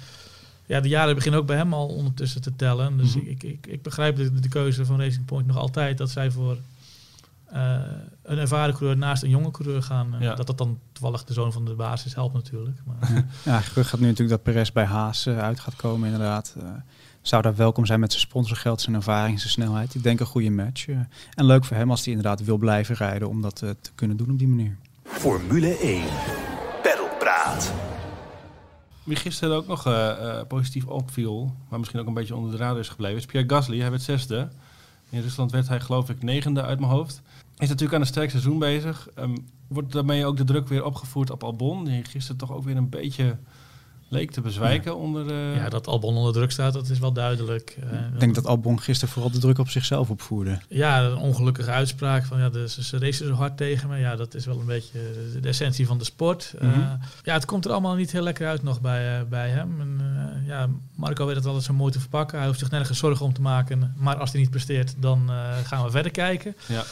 ja, 0.65 0.80
de 0.80 0.88
jaren 0.89 1.15
beginnen 1.15 1.39
ook 1.39 1.48
bij 1.48 1.58
hem 1.58 1.74
al 1.74 1.88
ondertussen 1.88 2.42
te 2.42 2.56
tellen. 2.56 2.98
Dus 2.98 3.15
Mhm. 3.15 3.26
ik, 3.28 3.44
ik, 3.44 3.68
ik 3.68 3.82
begrijp 3.82 4.15
de, 4.15 4.39
de 4.39 4.50
keuze 4.50 4.86
van 4.86 5.00
Racing 5.02 5.26
Point 5.26 5.48
nog 5.48 5.58
altijd 5.58 5.98
dat 5.98 6.10
zij 6.10 6.32
voor 6.32 6.58
eh, 7.52 7.80
een 8.24 8.38
ervaren 8.38 8.76
coureur 8.76 8.98
naast 8.98 9.24
een 9.24 9.30
jonge 9.30 9.52
coureur 9.52 9.84
gaan. 9.84 10.14
Eh, 10.16 10.22
Ja. 10.22 10.36
Dat 10.36 10.48
dat 10.48 10.58
dan 10.58 10.80
toevallig 10.92 11.24
de 11.24 11.34
zoon 11.34 11.52
van 11.52 11.66
de 11.66 11.74
basis 11.74 12.16
helpt 12.16 12.34
natuurlijk. 12.34 12.78
Maar, 12.86 13.26
Ja, 13.44 13.60
gerucht 13.60 13.90
gaat 13.90 14.00
nu 14.00 14.06
natuurlijk 14.08 14.44
dat 14.44 14.54
Perez 14.54 14.72
bij 14.72 14.86
Haas 14.86 15.26
eh, 15.26 15.38
uit 15.40 15.60
gaat 15.60 15.76
komen 15.76 16.12
inderdaad. 16.12 16.56
Eh, 16.60 16.64
zou 17.22 17.42
daar 17.42 17.56
welkom 17.56 17.86
zijn 17.86 18.00
met 18.00 18.12
zijn 18.12 18.24
sponsorgeld, 18.24 18.82
zijn 18.82 18.96
ervaring, 18.96 19.40
zijn 19.40 19.52
snelheid. 19.52 19.96
Ik 19.96 20.04
denk 20.04 20.20
een 20.20 20.26
goede 20.26 20.50
match. 20.50 20.88
eh. 20.88 20.98
en 21.34 21.46
leuk 21.46 21.66
voor 21.66 21.78
hem 21.78 21.90
als 21.92 22.00
hij 22.06 22.14
inderdaad 22.14 22.44
wil 22.44 22.58
blijven 22.58 22.96
rijden 22.96 23.30
om 23.30 23.42
dat 23.42 23.56
te 23.56 23.76
kunnen 23.96 24.18
doen 24.18 24.32
op 24.32 24.38
die 24.40 24.48
manier. 24.48 24.78
Formule 25.04 25.78
1. 25.78 26.04
Pedalpraat. 26.82 27.74
Wie 29.04 29.16
gisteren 29.18 29.56
ook 29.56 29.68
nog 29.68 29.90
positief 30.48 30.86
opviel, 30.86 31.56
maar 31.70 31.80
misschien 31.80 32.00
ook 32.00 32.08
een 32.08 32.14
beetje 32.14 32.36
onder 32.36 32.52
de 32.52 32.58
radar 32.58 32.80
is 32.80 32.90
gebleven, 32.90 33.18
is 33.18 33.26
Pierre 33.26 33.50
Gasly. 33.50 33.80
Hij 33.80 33.90
werd 33.90 34.02
zesde. 34.02 34.48
In 35.10 35.22
Rusland 35.22 35.52
werd 35.52 35.68
hij 35.68 35.80
geloof 35.80 36.10
ik 36.10 36.24
negende 36.24 36.62
uit 36.64 36.80
mijn 36.80 36.92
hoofd. 36.92 37.22
Is 37.60 37.67
natuurlijk 37.67 37.93
aan 37.93 38.02
een 38.02 38.08
sterk 38.08 38.30
seizoen 38.30 38.60
bezig. 38.60 39.08
Ehm, 39.15 39.36
wordt 39.67 39.91
daarmee 39.91 40.26
ook 40.26 40.38
de 40.38 40.43
druk 40.43 40.67
weer 40.67 40.84
opgevoerd 40.84 41.30
op 41.30 41.43
Albon, 41.43 41.86
die 41.86 42.04
gisteren 42.04 42.38
toch 42.38 42.52
ook 42.52 42.63
weer 42.63 42.78
een 42.78 42.89
beetje 42.89 43.36
leek 44.12 44.32
te 44.32 44.41
bezwijken 44.41 44.95
onder... 44.98 45.30
eh, 45.30 45.56
Ja, 45.56 45.69
dat 45.69 45.88
Albon 45.88 46.15
onder 46.15 46.34
druk 46.34 46.52
staat, 46.52 46.74
dat 46.74 46.89
is 46.89 47.00
wel 47.00 47.12
duidelijk. 47.12 47.78
Eh, 47.91 48.00
Ik 48.13 48.19
denk 48.19 48.36
dat 48.36 48.45
Albon 48.45 48.82
gisteren 48.82 49.13
vooral 49.13 49.32
de 49.32 49.38
druk 49.39 49.58
op 49.58 49.69
zichzelf 49.69 50.10
opvoerde. 50.10 50.60
Ja, 50.69 51.02
een 51.04 51.17
ongelukkige 51.17 51.69
uitspraak 51.72 52.26
van 52.26 52.39
ja, 52.39 52.50
de, 52.50 52.69
ze, 52.69 52.84
ze 52.84 52.98
racen 53.00 53.28
zo 53.28 53.34
hard 53.34 53.58
tegen 53.58 53.89
me. 53.89 53.98
Ja, 53.98 54.15
dat 54.15 54.34
is 54.36 54.45
wel 54.45 54.60
een 54.60 54.65
beetje 54.65 55.00
de 55.41 55.48
essentie 55.48 55.88
van 55.88 55.98
de 55.98 56.04
sport. 56.04 56.54
Eh, 56.60 56.67
Mhm. 56.67 56.80
ja, 57.24 57.34
het 57.34 57.45
komt 57.45 57.65
er 57.65 57.72
allemaal 57.72 57.95
niet 57.95 58.12
heel 58.12 58.24
lekker 58.24 58.48
uit 58.48 58.63
nog 58.63 58.82
bij, 58.82 59.17
eh, 59.19 59.24
bij 59.30 59.50
hem. 59.50 59.82
En, 59.82 59.98
eh, 60.41 60.48
ja, 60.48 60.67
Marco 60.95 61.26
weet 61.26 61.36
het 61.36 61.45
altijd 61.45 61.63
zo 61.63 61.74
mooi 61.74 61.91
te 61.91 62.00
verpakken. 62.00 62.38
Hij 62.38 62.48
hoeft 62.48 62.60
zich 62.60 62.72
nergens 62.72 62.98
zorgen 63.00 63.26
om 63.26 63.34
te 63.34 63.41
maken. 63.41 63.93
Maar 63.98 64.15
als 64.17 64.32
hij 64.32 64.41
niet 64.41 64.50
presteert, 64.50 64.95
dan 64.98 65.30
eh, 65.30 65.58
gaan 65.63 65.84
we 65.84 65.91
verder 65.91 66.12
kijken. 66.12 66.56
Ja. 66.67 66.84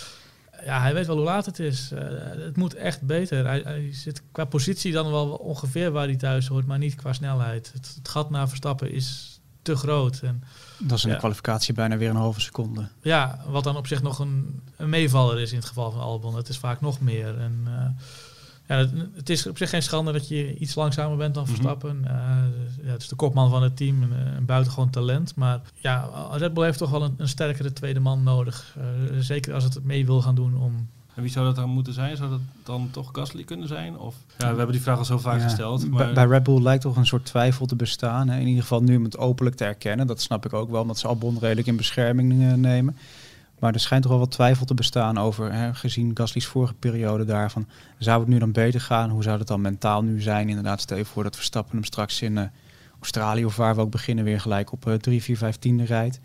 Ja, 0.66 0.82
hij 0.82 0.94
weet 0.94 1.08
wel 1.08 1.16
hoe 1.16 1.26
laat 1.26 1.46
het 1.46 1.60
is. 1.60 1.92
Eh, 1.92 2.02
het 2.46 2.56
moet 2.58 2.74
echt 2.74 3.02
beter. 3.02 3.46
Hij, 3.46 3.62
hij 3.64 3.94
zit 3.94 4.22
qua 4.32 4.46
positie 4.46 4.92
dan 4.92 5.12
wel 5.12 5.30
ongeveer 5.30 5.92
waar 5.92 6.06
hij 6.06 6.16
thuis 6.16 6.48
hoort, 6.48 6.66
maar 6.66 6.78
niet 6.78 6.96
qua 6.96 7.14
snelheid. 7.14 7.72
Het, 7.74 7.94
het 7.98 8.10
gat 8.10 8.30
naar 8.30 8.48
Verstappen 8.48 8.92
is 8.92 9.40
te 9.62 9.76
groot. 9.76 10.20
En 10.24 10.44
Dat 10.80 10.98
is 10.98 11.04
in 11.04 11.08
Ja. 11.10 11.14
de 11.16 11.20
kwalificatie 11.22 11.74
bijna 11.74 11.98
weer 11.98 12.10
een 12.10 12.16
halve 12.16 12.40
seconde. 12.42 12.88
ja, 13.02 13.40
wat 13.48 13.64
dan 13.64 13.78
op 13.78 13.88
zich 13.88 14.02
nog 14.02 14.20
een, 14.20 14.62
een 14.78 14.90
meevaller 14.90 15.40
is 15.40 15.52
in 15.52 15.58
het 15.58 15.66
geval 15.68 15.92
van 15.92 16.02
Albon. 16.02 16.36
Het 16.36 16.50
is 16.50 16.58
vaak 16.58 16.82
nog 16.82 17.00
meer. 17.00 17.40
En, 17.40 17.62
eh, 17.66 17.86
ja, 18.68 18.76
het, 18.78 18.92
het 19.16 19.30
is 19.30 19.48
op 19.48 19.58
zich 19.58 19.70
geen 19.70 19.84
schande 19.84 20.12
dat 20.12 20.28
je 20.28 20.58
iets 20.58 20.76
langzamer 20.76 21.18
bent 21.18 21.34
dan 21.34 21.44
Mhm. 21.44 21.52
Verstappen. 21.52 22.00
Eh, 22.06 22.12
ja, 22.86 22.92
het 22.92 23.02
is 23.02 23.08
de 23.08 23.16
kopman 23.16 23.50
van 23.50 23.64
het 23.64 23.78
team, 23.78 24.02
een, 24.04 24.12
een 24.38 24.46
buitengewoon 24.46 24.90
talent. 24.90 25.36
Maar 25.36 25.62
ja, 25.76 26.10
Red 26.32 26.54
Bull 26.54 26.64
heeft 26.64 26.78
toch 26.78 26.90
wel 26.90 27.04
een, 27.04 27.14
een 27.18 27.28
sterkere 27.28 27.74
tweede 27.74 28.00
man 28.00 28.24
nodig. 28.24 28.76
Eh, 28.80 28.86
zeker 29.20 29.54
als 29.54 29.64
het 29.64 29.84
mee 29.84 30.06
wil 30.06 30.22
gaan 30.22 30.36
doen 30.36 30.58
om... 30.58 30.88
En 31.16 31.24
wie 31.24 31.32
zou 31.32 31.46
dat 31.46 31.56
dan 31.56 31.70
moeten 31.70 31.94
zijn? 31.94 32.18
Zou 32.18 32.30
dat 32.30 32.40
dan 32.64 32.88
toch 32.92 33.10
Gasly 33.12 33.44
kunnen 33.44 33.68
zijn? 33.68 33.98
Of, 33.98 34.16
ja, 34.38 34.50
we 34.52 34.58
hebben 34.58 34.72
die 34.72 34.82
vraag 34.82 34.98
al 34.98 35.06
zo 35.06 35.18
vaak 35.18 35.38
Ja, 35.40 35.44
gesteld. 35.44 35.80
bij- 35.80 35.90
Maar, 35.90 36.14
Bij 36.14 36.26
Red 36.26 36.44
Bull 36.44 36.62
lijkt 36.62 36.82
toch 36.82 36.96
een 36.96 37.06
soort 37.06 37.26
twijfel 37.26 37.66
te 37.66 37.76
bestaan. 37.76 38.30
Hè? 38.30 38.40
In 38.40 38.48
ieder 38.48 38.62
geval 38.62 38.82
nu 38.84 38.96
om 38.98 39.04
het 39.04 39.18
openlijk 39.18 39.56
te 39.56 39.66
erkennen. 39.66 40.08
Dat 40.08 40.22
snap 40.22 40.46
ik 40.46 40.54
ook 40.54 40.70
wel, 40.70 40.82
omdat 40.82 40.98
ze 41.00 41.08
Albon 41.08 41.38
redelijk 41.40 41.68
in 41.68 41.76
bescherming 41.78 42.44
eh, 42.44 42.54
nemen. 42.54 42.98
Maar 43.60 43.74
er 43.74 43.80
schijnt 43.80 44.04
toch 44.04 44.12
wel 44.12 44.22
wat 44.22 44.32
twijfel 44.32 44.66
te 44.66 44.74
bestaan 44.74 45.18
over, 45.18 45.54
hè, 45.54 45.74
gezien 45.74 46.12
Gasly's 46.14 46.46
vorige 46.46 46.74
periode 46.74 47.26
daarvan. 47.26 47.68
Zou 47.98 48.20
het 48.20 48.30
nu 48.30 48.40
dan 48.40 48.52
beter 48.52 48.82
gaan? 48.82 49.10
Hoe 49.10 49.24
zou 49.24 49.38
het 49.38 49.48
dan 49.48 49.62
mentaal 49.62 50.04
nu 50.04 50.22
zijn? 50.22 50.50
Inderdaad, 50.50 50.82
stel 50.82 50.98
je 50.98 51.06
voor 51.06 51.24
dat 51.24 51.36
Verstappen 51.36 51.76
hem 51.76 51.84
straks 51.84 52.22
in 52.22 52.38
eh, 52.38 52.44
Australië 53.00 53.46
of 53.46 53.56
waar 53.56 53.76
we 53.76 53.82
ook 53.82 53.92
beginnen 53.92 54.24
weer 54.26 54.42
gelijk 54.42 54.72
op 54.72 54.88
eh 54.88 54.94
3, 54.94 55.24
4, 55.24 55.38
5 55.38 55.56
tiende 55.56 55.84
rijdt. 55.84 56.20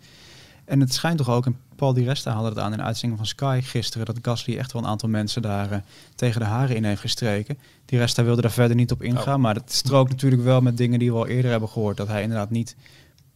En 0.65 0.79
het 0.79 0.93
schijnt 0.93 1.17
toch 1.17 1.29
ook, 1.29 1.45
en 1.45 1.57
Paul 1.75 1.93
Di 1.93 2.03
Resta 2.03 2.31
haalde 2.33 2.49
het 2.49 2.59
aan 2.59 2.71
in 2.71 2.77
de 2.77 2.83
uitzending 2.83 3.17
van 3.19 3.27
Sky 3.29 3.61
gisteren, 3.63 4.05
dat 4.05 4.19
Gasly 4.21 4.57
echt 4.57 4.71
wel 4.71 4.81
een 4.81 4.87
aantal 4.87 5.09
mensen 5.09 5.41
daar 5.41 5.71
eh, 5.71 5.77
tegen 6.15 6.39
de 6.39 6.47
haren 6.47 6.75
in 6.75 6.83
heeft 6.83 7.01
gestreken. 7.01 7.57
Di 7.85 7.97
Resta 7.97 8.23
wilde 8.23 8.41
daar 8.41 8.51
verder 8.51 8.75
niet 8.75 8.91
op 8.91 9.01
ingaan, 9.03 9.35
Oh. 9.35 9.41
maar 9.41 9.53
dat 9.53 9.71
strookt 9.71 10.09
natuurlijk 10.11 10.43
wel 10.43 10.61
met 10.61 10.77
dingen 10.77 10.99
die 10.99 11.11
we 11.11 11.17
al 11.17 11.27
eerder 11.27 11.51
hebben 11.51 11.69
gehoord. 11.69 11.97
Dat 11.97 12.07
hij 12.07 12.21
inderdaad 12.21 12.49
niet 12.49 12.75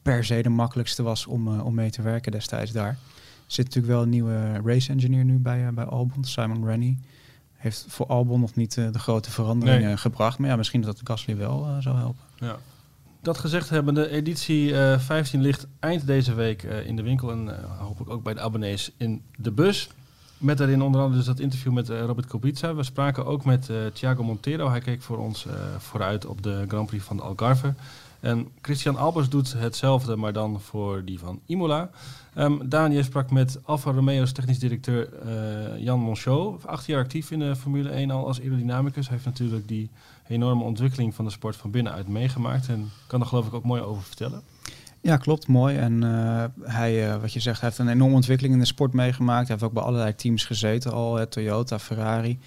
per 0.01 0.25
se 0.25 0.41
de 0.41 0.49
makkelijkste 0.49 1.03
was 1.03 1.25
om, 1.25 1.59
om 1.59 1.73
mee 1.73 1.89
te 1.89 2.01
werken 2.01 2.31
destijds 2.31 2.71
daar. 2.71 2.97
Er 3.47 3.53
zit 3.53 3.65
natuurlijk 3.65 3.93
wel 3.93 4.03
een 4.03 4.09
nieuwe 4.09 4.61
race 4.63 4.91
engineer 4.91 5.23
nu 5.25 5.37
bij, 5.37 5.65
eh, 5.67 5.73
bij 5.73 5.85
Albon, 5.85 6.23
Simon 6.23 6.65
Rennie. 6.65 6.99
Heeft 7.53 7.85
voor 7.87 8.05
Albon 8.05 8.39
nog 8.39 8.55
niet 8.55 8.77
eh, 8.77 8.91
de 8.91 8.99
grote 8.99 9.31
veranderingen 9.31 9.87
Nee. 9.87 9.97
gebracht. 9.97 10.37
Maar 10.37 10.49
ja, 10.49 10.55
misschien 10.55 10.81
dat 10.81 11.01
Gasly 11.03 11.37
wel 11.37 11.65
eh, 11.65 11.77
zou 11.79 11.97
helpen. 11.97 12.23
ja. 12.35 12.55
Dat 13.21 13.37
gezegd 13.37 13.69
hebben, 13.69 13.93
de 13.93 14.09
editie 14.09 14.77
eh 14.79 14.99
15 14.99 15.41
ligt 15.41 15.67
eind 15.79 16.07
deze 16.07 16.33
week 16.33 16.63
eh, 16.63 16.85
in 16.87 16.95
de 16.95 17.01
winkel. 17.01 17.31
En 17.31 17.57
eh, 17.63 17.79
hopelijk 17.79 18.11
ook 18.11 18.23
bij 18.23 18.33
de 18.33 18.39
abonnees 18.39 18.91
in 18.97 19.21
de 19.37 19.51
bus. 19.51 19.89
Met 20.37 20.57
daarin 20.57 20.81
onder 20.81 21.01
andere 21.01 21.17
dus 21.17 21.25
dat 21.27 21.39
interview 21.39 21.73
met 21.73 21.89
eh, 21.89 21.99
Robert 22.01 22.27
Kubica. 22.27 22.75
We 22.75 22.83
spraken 22.83 23.25
ook 23.25 23.45
met 23.45 23.69
eh, 23.69 23.77
Thiago 23.93 24.23
Montero. 24.23 24.69
Hij 24.69 24.79
keek 24.79 25.01
voor 25.01 25.17
ons 25.17 25.45
eh, 25.45 25.53
vooruit 25.77 26.25
op 26.25 26.43
de 26.43 26.65
Grand 26.67 26.87
Prix 26.87 27.03
van 27.03 27.17
de 27.17 27.23
Algarve. 27.23 27.73
En 28.19 28.47
Christian 28.61 28.97
Albers 28.97 29.29
doet 29.29 29.53
hetzelfde, 29.57 30.15
maar 30.15 30.33
dan 30.33 30.61
voor 30.61 31.05
die 31.05 31.19
van 31.19 31.39
Imola. 31.45 31.89
Ehm 32.33 32.67
Daniel 32.69 33.03
sprak 33.03 33.31
met 33.31 33.59
Alfa 33.63 33.91
Romeo's 33.91 34.31
technisch 34.31 34.59
directeur 34.59 35.13
eh, 35.13 35.83
Jan 35.83 35.99
Monchot. 35.99 36.67
Acht 36.67 36.85
jaar 36.85 37.03
actief 37.03 37.31
in 37.31 37.39
de 37.39 37.55
Formule 37.55 37.89
1 37.89 38.11
al 38.11 38.27
als 38.27 38.41
aerodynamicus. 38.41 39.05
Hij 39.07 39.13
heeft 39.13 39.25
natuurlijk 39.25 39.67
die 39.67 39.89
enorme 40.27 40.63
ontwikkeling 40.63 41.15
van 41.15 41.25
de 41.25 41.31
sport 41.31 41.55
van 41.55 41.71
binnenuit 41.71 42.07
meegemaakt. 42.07 42.67
En 42.67 42.91
kan 43.07 43.21
er 43.21 43.27
geloof 43.27 43.47
ik 43.47 43.53
ook 43.53 43.63
mooi 43.63 43.81
over 43.81 44.03
vertellen. 44.03 44.41
Ja, 45.01 45.17
klopt. 45.17 45.47
Mooi. 45.47 45.77
En 45.77 46.03
eh, 46.03 46.43
hij, 46.61 47.09
eh, 47.09 47.21
wat 47.21 47.33
je 47.33 47.39
zegt, 47.39 47.61
heeft 47.61 47.77
een 47.77 47.87
enorme 47.87 48.15
ontwikkeling 48.15 48.53
in 48.53 48.59
de 48.59 48.65
sport 48.65 48.93
meegemaakt. 48.93 49.47
Hij 49.47 49.55
heeft 49.55 49.63
ook 49.63 49.73
bij 49.73 49.83
allerlei 49.83 50.15
teams 50.15 50.45
gezeten 50.45 50.91
al. 50.91 51.19
eh, 51.19 51.25
Toyota, 51.25 51.79
Ferrari. 51.79 52.39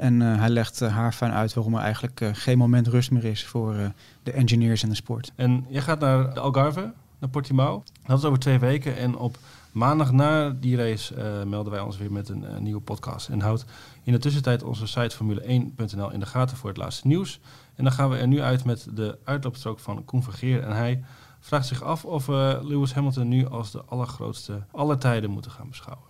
En 0.00 0.22
eh, 0.22 0.38
hij 0.38 0.48
legt 0.48 0.82
uh, 0.82 0.94
haarfijn 0.94 1.32
uit 1.32 1.54
waarom 1.54 1.74
er 1.74 1.80
eigenlijk 1.80 2.20
eh, 2.20 2.28
geen 2.32 2.58
moment 2.58 2.86
rust 2.86 3.10
meer 3.10 3.24
is 3.24 3.46
voor 3.46 3.74
eh, 3.74 3.86
de 4.22 4.32
engineers 4.32 4.82
in 4.82 4.88
de 4.88 4.94
sport. 4.94 5.32
En 5.34 5.66
jij 5.68 5.82
gaat 5.82 6.00
naar 6.00 6.34
de 6.34 6.40
Algarve, 6.40 6.92
naar 7.18 7.30
Portimao. 7.30 7.82
Dat 8.06 8.18
is 8.18 8.24
over 8.24 8.38
twee 8.38 8.58
weken. 8.58 8.96
En 8.96 9.16
op 9.16 9.38
maandag 9.72 10.12
na 10.12 10.50
die 10.50 10.76
race 10.76 11.14
eh, 11.14 11.42
melden 11.44 11.72
wij 11.72 11.80
ons 11.80 11.98
weer 11.98 12.12
met 12.12 12.28
een 12.28 12.44
eh, 12.44 12.58
nieuwe 12.58 12.80
podcast. 12.80 13.28
En 13.28 13.40
houd 13.40 13.64
in 14.02 14.12
de 14.12 14.18
tussentijd 14.18 14.62
onze 14.62 14.86
site 14.86 15.16
formule1.nl 15.16 16.10
in 16.10 16.20
de 16.20 16.26
gaten 16.26 16.56
voor 16.56 16.68
het 16.68 16.78
laatste 16.78 17.06
nieuws. 17.06 17.40
En 17.74 17.84
dan 17.84 17.92
gaan 17.92 18.10
we 18.10 18.16
er 18.16 18.26
nu 18.26 18.40
uit 18.40 18.64
met 18.64 18.86
de 18.94 19.18
uitloopstrook 19.24 19.78
van 19.78 20.04
Koen 20.04 20.22
Vergeer. 20.22 20.62
En 20.62 20.76
hij 20.76 21.04
vraagt 21.40 21.66
zich 21.66 21.82
af 21.82 22.04
of 22.04 22.26
we 22.26 22.60
Lewis 22.62 22.92
Hamilton 22.92 23.28
nu 23.28 23.48
als 23.48 23.70
de 23.70 23.82
allergrootste 23.84 24.62
aller 24.70 24.98
tijden 24.98 25.30
moeten 25.30 25.50
gaan 25.50 25.68
beschouwen. 25.68 26.04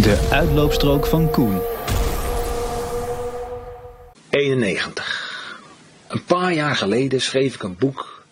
De 0.00 0.28
uitloopstrook 0.32 1.06
van 1.06 1.30
Koen. 1.30 1.58
91. 4.30 5.60
Een 6.08 6.24
paar 6.24 6.52
jaar 6.52 6.76
geleden 6.76 7.20
schreef 7.20 7.54
ik 7.54 7.62
een 7.62 7.76
boek 7.78 8.24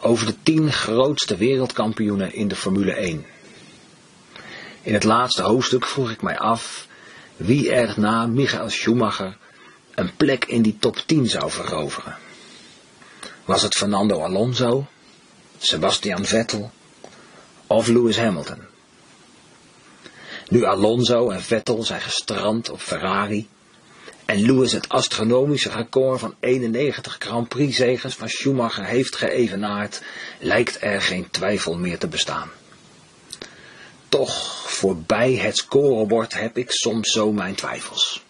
over 0.00 0.26
de 0.26 0.34
10 0.42 0.72
grootste 0.72 1.36
wereldkampioenen 1.36 2.34
in 2.34 2.48
de 2.48 2.56
Formule 2.56 2.92
1. 2.92 3.26
In 4.82 4.94
het 4.94 5.04
laatste 5.04 5.42
hoofdstuk 5.42 5.86
vroeg 5.86 6.10
ik 6.10 6.22
mij 6.22 6.38
af 6.38 6.86
wie 7.36 7.72
er 7.72 7.94
na 7.96 8.26
Michael 8.26 8.70
Schumacher 8.70 9.36
een 9.94 10.16
plek 10.16 10.44
in 10.44 10.62
die 10.62 10.76
top 10.78 10.96
10 11.06 11.26
zou 11.26 11.50
veroveren. 11.50 12.16
Was 13.44 13.62
het 13.62 13.74
Fernando 13.74 14.22
Alonso, 14.22 14.86
Sebastian 15.58 16.24
Vettel 16.24 16.70
of 17.66 17.86
Lewis 17.86 18.16
Hamilton? 18.16 18.58
Nu 20.48 20.64
Alonso 20.64 21.30
en 21.30 21.42
Vettel 21.42 21.82
zijn 21.82 22.00
gestrand 22.00 22.70
op 22.70 22.80
Ferrari 22.80 23.48
en 24.30 24.42
Lewis 24.42 24.72
het 24.72 24.88
astronomische 24.88 25.70
record 25.70 26.20
van 26.20 26.34
91 26.40 27.16
Grand 27.18 27.48
Prix 27.48 27.76
zegens 27.76 28.14
van 28.14 28.28
Schumacher 28.28 28.84
heeft 28.84 29.16
geëvenaard, 29.16 30.02
lijkt 30.38 30.76
er 30.80 31.02
geen 31.02 31.30
twijfel 31.30 31.76
meer 31.76 31.98
te 31.98 32.08
bestaan. 32.08 32.50
Toch, 34.08 34.62
voorbij 34.70 35.34
het 35.34 35.56
scorebord 35.56 36.34
heb 36.34 36.58
ik 36.58 36.70
soms 36.70 37.12
zo 37.12 37.32
mijn 37.32 37.54
twijfels. 37.54 38.24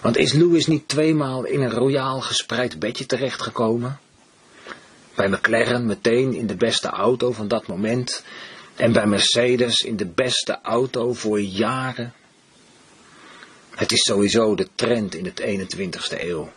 Want 0.00 0.16
is 0.16 0.32
Lewis 0.32 0.66
niet 0.66 0.88
tweemaal 0.88 1.44
in 1.44 1.60
een 1.60 1.72
royaal 1.72 2.20
gespreid 2.20 2.78
bedje 2.78 3.06
terechtgekomen? 3.06 3.98
Bij 5.14 5.28
McLaren 5.28 5.86
meteen 5.86 6.34
in 6.34 6.46
de 6.46 6.56
beste 6.56 6.88
auto 6.88 7.32
van 7.32 7.48
dat 7.48 7.66
moment 7.66 8.24
en 8.76 8.92
bij 8.92 9.06
Mercedes 9.06 9.80
in 9.80 9.96
de 9.96 10.06
beste 10.06 10.58
auto 10.62 11.12
voor 11.12 11.40
jaren 11.40 12.14
het 13.78 13.92
is 13.92 14.00
sowieso 14.00 14.54
de 14.54 14.68
trend 14.74 15.14
in 15.14 15.24
het 15.24 15.42
21ste 15.42 16.20
eeuw. 16.20 16.52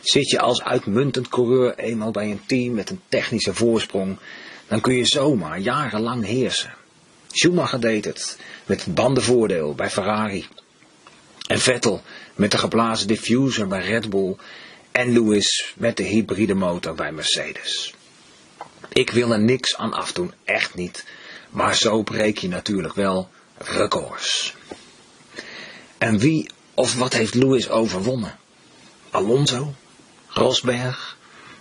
Zit 0.00 0.30
je 0.30 0.38
als 0.38 0.62
uitmuntend 0.62 1.28
coureur 1.28 1.78
eenmaal 1.78 2.10
bij 2.10 2.30
een 2.30 2.46
team 2.46 2.74
met 2.74 2.90
een 2.90 3.00
technische 3.08 3.54
voorsprong, 3.54 4.18
dan 4.68 4.80
kun 4.80 4.94
je 4.94 5.06
zomaar 5.06 5.58
jarenlang 5.58 6.24
heersen. 6.24 6.74
Schumacher 7.32 7.80
deed 7.80 8.04
het 8.04 8.38
met 8.66 8.84
het 8.84 8.94
bandenvoordeel 8.94 9.74
bij 9.74 9.90
Ferrari. 9.90 10.46
En 11.46 11.58
Vettel 11.58 12.02
met 12.34 12.50
de 12.50 12.58
geblazen 12.58 13.06
diffuser 13.06 13.66
bij 13.66 13.84
Red 13.84 14.10
Bull. 14.10 14.36
En 14.92 15.12
Lewis 15.12 15.74
met 15.76 15.96
de 15.96 16.02
hybride 16.02 16.54
motor 16.54 16.94
bij 16.94 17.12
Mercedes. 17.12 17.94
Ik 18.92 19.10
wil 19.10 19.32
er 19.32 19.40
niks 19.40 19.76
aan 19.76 19.92
afdoen, 19.92 20.32
echt 20.44 20.74
niet. 20.74 21.04
Maar 21.50 21.74
zo 21.74 22.02
breek 22.02 22.38
je 22.38 22.48
natuurlijk 22.48 22.94
wel 22.94 23.28
records. 23.58 24.55
En 26.06 26.18
wie 26.18 26.48
of 26.74 26.94
wat 26.94 27.12
heeft 27.12 27.34
Lewis 27.34 27.68
overwonnen? 27.68 28.38
Alonso? 29.10 29.74
Rosberg? 30.28 31.16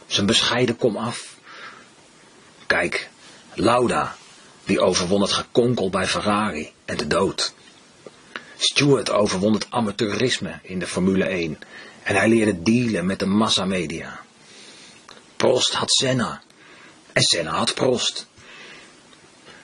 Zijn 0.06 0.26
bescheiden 0.26 0.78
komaf? 0.78 1.38
Kijk, 2.68 3.10
Lauda, 3.54 4.16
die 4.64 4.80
overwon 4.80 5.22
het 5.22 5.32
gekonkel 5.32 5.90
bij 5.90 6.08
Ferrari 6.08 6.72
en 6.86 6.98
de 6.98 7.08
dood. 7.08 7.54
Stewart 8.58 9.10
overwon 9.10 9.54
het 9.54 9.68
amateurisme 9.70 10.60
in 10.62 10.80
de 10.80 10.88
Formule 10.88 11.26
1 11.26 11.60
en 12.04 12.16
hij 12.16 12.30
leerde 12.30 12.62
dealen 12.62 13.06
met 13.06 13.20
de 13.20 13.26
massamedia. 13.26 14.20
Prost 15.36 15.74
had 15.74 15.92
Senna 15.92 16.42
en 17.14 17.22
Senna 17.22 17.52
had 17.52 17.74
Prost. 17.74 18.28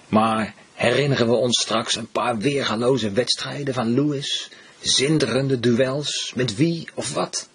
Maar 0.08 0.54
herinneren 0.74 1.28
we 1.28 1.36
ons 1.36 1.62
straks 1.62 1.96
een 1.96 2.12
paar 2.12 2.38
weergaloze 2.38 3.12
wedstrijden 3.12 3.74
van 3.74 3.94
Lewis? 3.94 4.50
Zinderende 4.82 5.60
duels 5.60 6.32
met 6.36 6.56
wie 6.56 6.88
of 6.94 7.14
wat? 7.14 7.48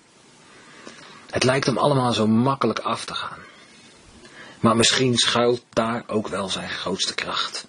Het 1.31 1.45
lijkt 1.45 1.67
hem 1.67 1.79
allemaal 1.79 2.13
zo 2.13 2.27
makkelijk 2.27 2.79
af 2.79 3.05
te 3.05 3.15
gaan. 3.15 3.39
Maar 4.61 4.77
misschien 4.77 5.17
schuilt 5.17 5.63
daar 5.73 6.05
ook 6.07 6.29
wel 6.29 6.49
zijn 6.49 6.69
grootste 6.69 7.15
kracht. 7.15 7.67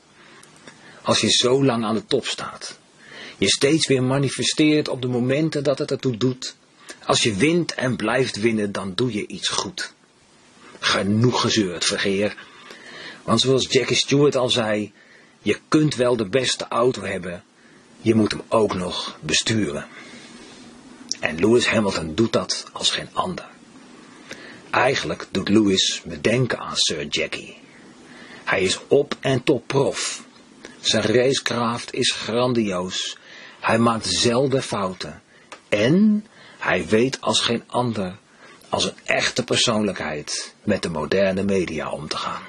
Als 1.02 1.20
je 1.20 1.30
zo 1.30 1.63
lang 1.63 1.86
aan 1.86 1.96
de 1.96 2.06
top 2.06 2.26
staat, 2.26 2.78
je 3.38 3.48
steeds 3.48 3.88
weer 3.88 4.04
manifesteert 4.04 4.88
op 4.88 5.02
de 5.02 5.08
momenten 5.08 5.63
dat 5.63 5.80
het 5.80 5.91
ertoe 5.91 6.17
doet. 6.17 6.56
Als 7.06 7.24
je 7.24 7.36
wint 7.36 7.74
en 7.74 7.96
blijft 7.96 8.39
winnen, 8.39 8.72
dan 8.72 8.96
doe 8.96 9.13
je 9.13 9.28
iets 9.28 9.48
goed. 9.48 9.93
Genoeg 10.80 11.41
gezeurd, 11.41 11.86
vergeer. 11.86 12.36
Want 13.24 13.41
zoals 13.41 13.67
Jackie 13.70 13.96
Stewart 13.96 14.36
al 14.36 14.50
zei, 14.50 14.93
je 15.41 15.60
kunt 15.67 15.96
wel 15.96 16.15
de 16.15 16.30
beste 16.30 16.67
auto 16.67 17.02
hebben, 17.02 17.43
je 18.01 18.15
moet 18.15 18.31
hem 18.31 18.41
ook 18.47 18.73
nog 18.73 19.17
besturen. 19.21 19.88
En 21.19 21.39
Lewis 21.39 21.67
Hamilton 21.67 22.15
doet 22.15 22.33
dat 22.33 22.65
als 22.71 22.91
geen 22.91 23.10
ander. 23.13 23.45
Eigenlijk 24.69 25.27
doet 25.31 25.49
Lewis 25.49 26.01
me 26.05 26.21
denken 26.21 26.60
aan 26.60 26.75
Sir 26.75 27.05
Jackie. 27.05 27.57
Hij 28.43 28.62
is 28.62 28.79
op 28.88 29.15
en 29.19 29.43
top 29.43 29.67
prof. 29.67 30.23
Zijn 30.79 31.03
racecraft 31.03 31.93
is 31.93 32.12
grandioos. 32.12 33.17
Hij 33.60 33.77
maakt 33.77 34.05
zelden 34.05 34.63
fouten. 34.63 35.21
En 35.69 36.25
hij 36.57 36.88
weet 36.88 37.21
als 37.21 37.39
geen 37.39 37.63
ander, 37.67 38.17
als 38.69 38.83
een 38.83 38.97
echte 39.03 39.43
persoonlijkheid, 39.43 40.53
met 40.63 40.81
de 40.81 40.89
moderne 40.89 41.43
media 41.43 41.89
om 41.89 42.07
te 42.07 42.17
gaan. 42.17 42.41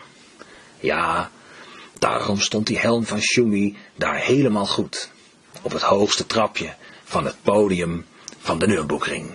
Ja, 0.80 1.30
daarom 1.98 2.40
stond 2.40 2.66
die 2.66 2.78
helm 2.78 3.06
van 3.06 3.20
Schumi 3.20 3.76
daar 3.94 4.16
helemaal 4.16 4.66
goed. 4.66 5.10
Op 5.62 5.72
het 5.72 5.82
hoogste 5.82 6.26
trapje 6.26 6.74
van 7.04 7.24
het 7.24 7.36
podium 7.42 8.06
van 8.38 8.58
de 8.58 8.66
Nürburgring. 8.66 9.30